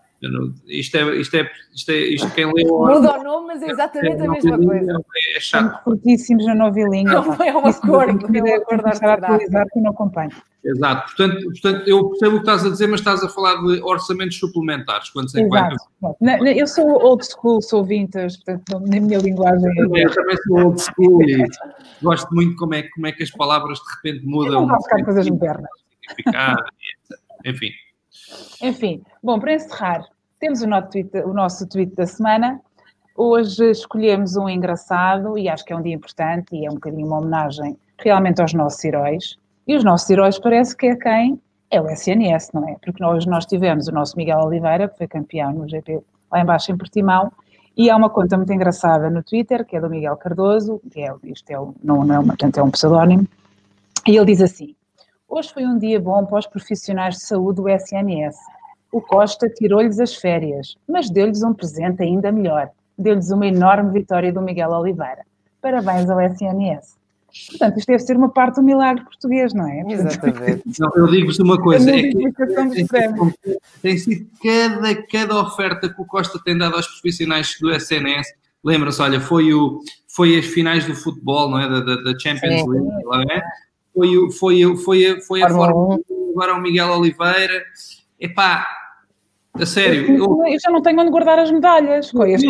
[0.67, 2.67] Isto é, isto é, isto é, isto quem leu.
[2.67, 5.01] Muda o nome, mas é exatamente é, a mesma coisa.
[5.35, 5.83] É chato.
[5.83, 7.13] Fortíssimos na novelinha.
[7.13, 10.31] Não, é uma cor, não é a atualizar que não acompanho.
[10.61, 13.81] Exato, portanto, portanto, eu percebo o que estás a dizer, mas estás a falar de
[13.81, 15.09] orçamentos suplementares.
[15.09, 15.75] Quando se Exato.
[16.01, 16.59] Vai...
[16.59, 19.69] Eu sou old school, sou vintage, portanto, na minha linguagem.
[19.95, 21.45] É, eu também sou old school e
[22.01, 24.53] gosto muito como é, como é que as palavras de repente mudam.
[24.53, 25.69] Eu não vou ficar coisas modernas.
[27.45, 27.71] Enfim.
[28.61, 30.05] Enfim, bom, para encerrar,
[30.39, 32.61] temos o nosso, tweet, o nosso tweet da semana.
[33.15, 37.07] Hoje escolhemos um engraçado e acho que é um dia importante e é um bocadinho
[37.07, 39.37] uma homenagem realmente aos nossos heróis.
[39.67, 41.41] E os nossos heróis parece que é quem?
[41.69, 42.75] É o SNS, não é?
[42.81, 46.01] Porque nós, nós tivemos o nosso Miguel Oliveira, que foi campeão no GP
[46.31, 47.31] lá embaixo em Portimão,
[47.75, 51.13] e há uma conta muito engraçada no Twitter, que é do Miguel Cardoso, que é,
[51.25, 53.27] isto é, não, não é, portanto, é um pseudónimo,
[54.07, 54.75] e ele diz assim,
[55.29, 58.35] Hoje foi um dia bom para os profissionais de saúde do SNS.
[58.91, 62.71] O Costa tirou-lhes as férias, mas deu-lhes um presente ainda melhor.
[62.97, 65.23] Deu-lhes uma enorme vitória do Miguel Oliveira.
[65.61, 66.97] Parabéns ao SNS.
[67.49, 69.83] Portanto, isto deve ser uma parte do milagre português, não é?
[69.87, 70.63] Exatamente.
[70.79, 72.15] Não, eu digo-vos uma coisa, é que
[73.83, 78.33] tem sido cada, cada oferta que o Costa tem dado aos profissionais do SNS.
[78.63, 81.69] Lembra-se, olha, foi, o, foi as finais do futebol, não é?
[81.69, 82.67] Da, da, da Champions Sim.
[82.67, 83.43] League, não é?
[83.93, 85.51] Foi, o- foi, foi, a- foi a 1,
[86.31, 87.63] agora o Miguel Oliveira.
[88.19, 88.67] Epá,
[89.53, 92.11] a sério, eu, Eu já não tenho onde guardar as medalhas.
[92.11, 92.47] Com este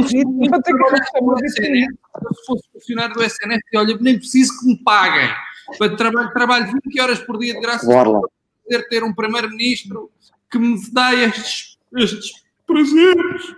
[0.61, 1.45] ter que.
[1.45, 1.87] SNS,
[2.35, 5.29] se fosse funcionário do SNS, olha, nem preciso que me paguem.
[5.77, 8.21] Para trabalho, trabalho 20 horas por dia de graça Borla.
[8.63, 10.09] poder ter um primeiro-ministro
[10.51, 13.55] que me dá estes, estes prazeres.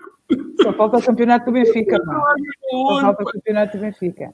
[0.61, 2.21] Só falta o campeonato do Benfica, não.
[2.69, 4.33] Só falta o campeonato do Benfica.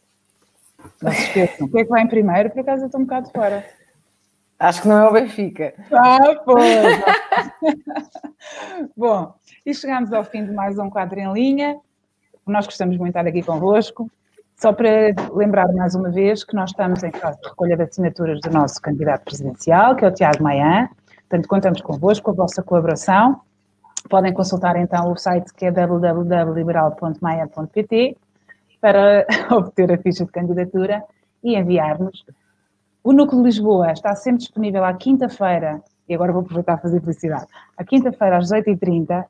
[1.02, 1.68] Não se esqueçam.
[1.68, 2.50] O que é que vai em primeiro?
[2.50, 3.66] Por acaso eu estou um bocado fora.
[4.60, 5.74] Acho que não é o Benfica.
[5.92, 6.66] Ah, pois!
[8.98, 9.36] Bom,
[9.66, 11.78] e chegamos ao fim de mais um quadro em linha.
[12.46, 14.10] Nós gostamos muito de estar aqui convosco.
[14.56, 18.42] Só para lembrar mais uma vez que nós estamos em fase de recolha de assinaturas
[18.42, 20.90] do nosso candidato presidencial, que é o Tiago Maian.
[21.30, 23.40] Portanto, contamos convosco, com a vossa colaboração.
[24.10, 28.18] Podem consultar então o site que é www.liberal.maia.pt
[28.82, 31.03] para obter a ficha de candidatura
[31.43, 32.25] e enviar-nos.
[33.03, 36.99] O Núcleo de Lisboa está sempre disponível à quinta-feira, e agora vou aproveitar a fazer
[36.99, 37.47] publicidade,
[37.78, 39.25] à quinta-feira às 18h30,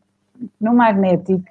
[0.59, 1.43] no Magnetic,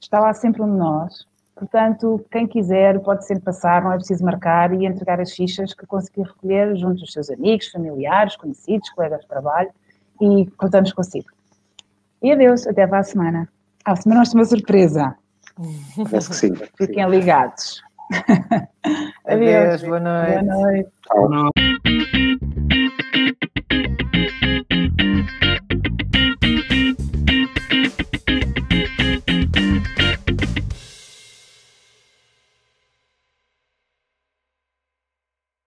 [0.00, 1.26] está lá sempre um de nós.
[1.54, 5.86] Portanto, quem quiser pode sempre passar, não é preciso marcar e entregar as fichas que
[5.86, 9.70] conseguir recolher junto dos seus amigos, familiares, conhecidos, colegas de trabalho
[10.20, 11.28] e contamos consigo.
[12.22, 13.48] E adeus, até a semana.
[13.84, 15.16] A semana uma surpresa.
[15.56, 16.54] Que sim.
[16.76, 17.82] Fiquem ligados.
[19.26, 20.90] Adeus, Adeus boa noite.
[21.08, 22.65] Boa noite.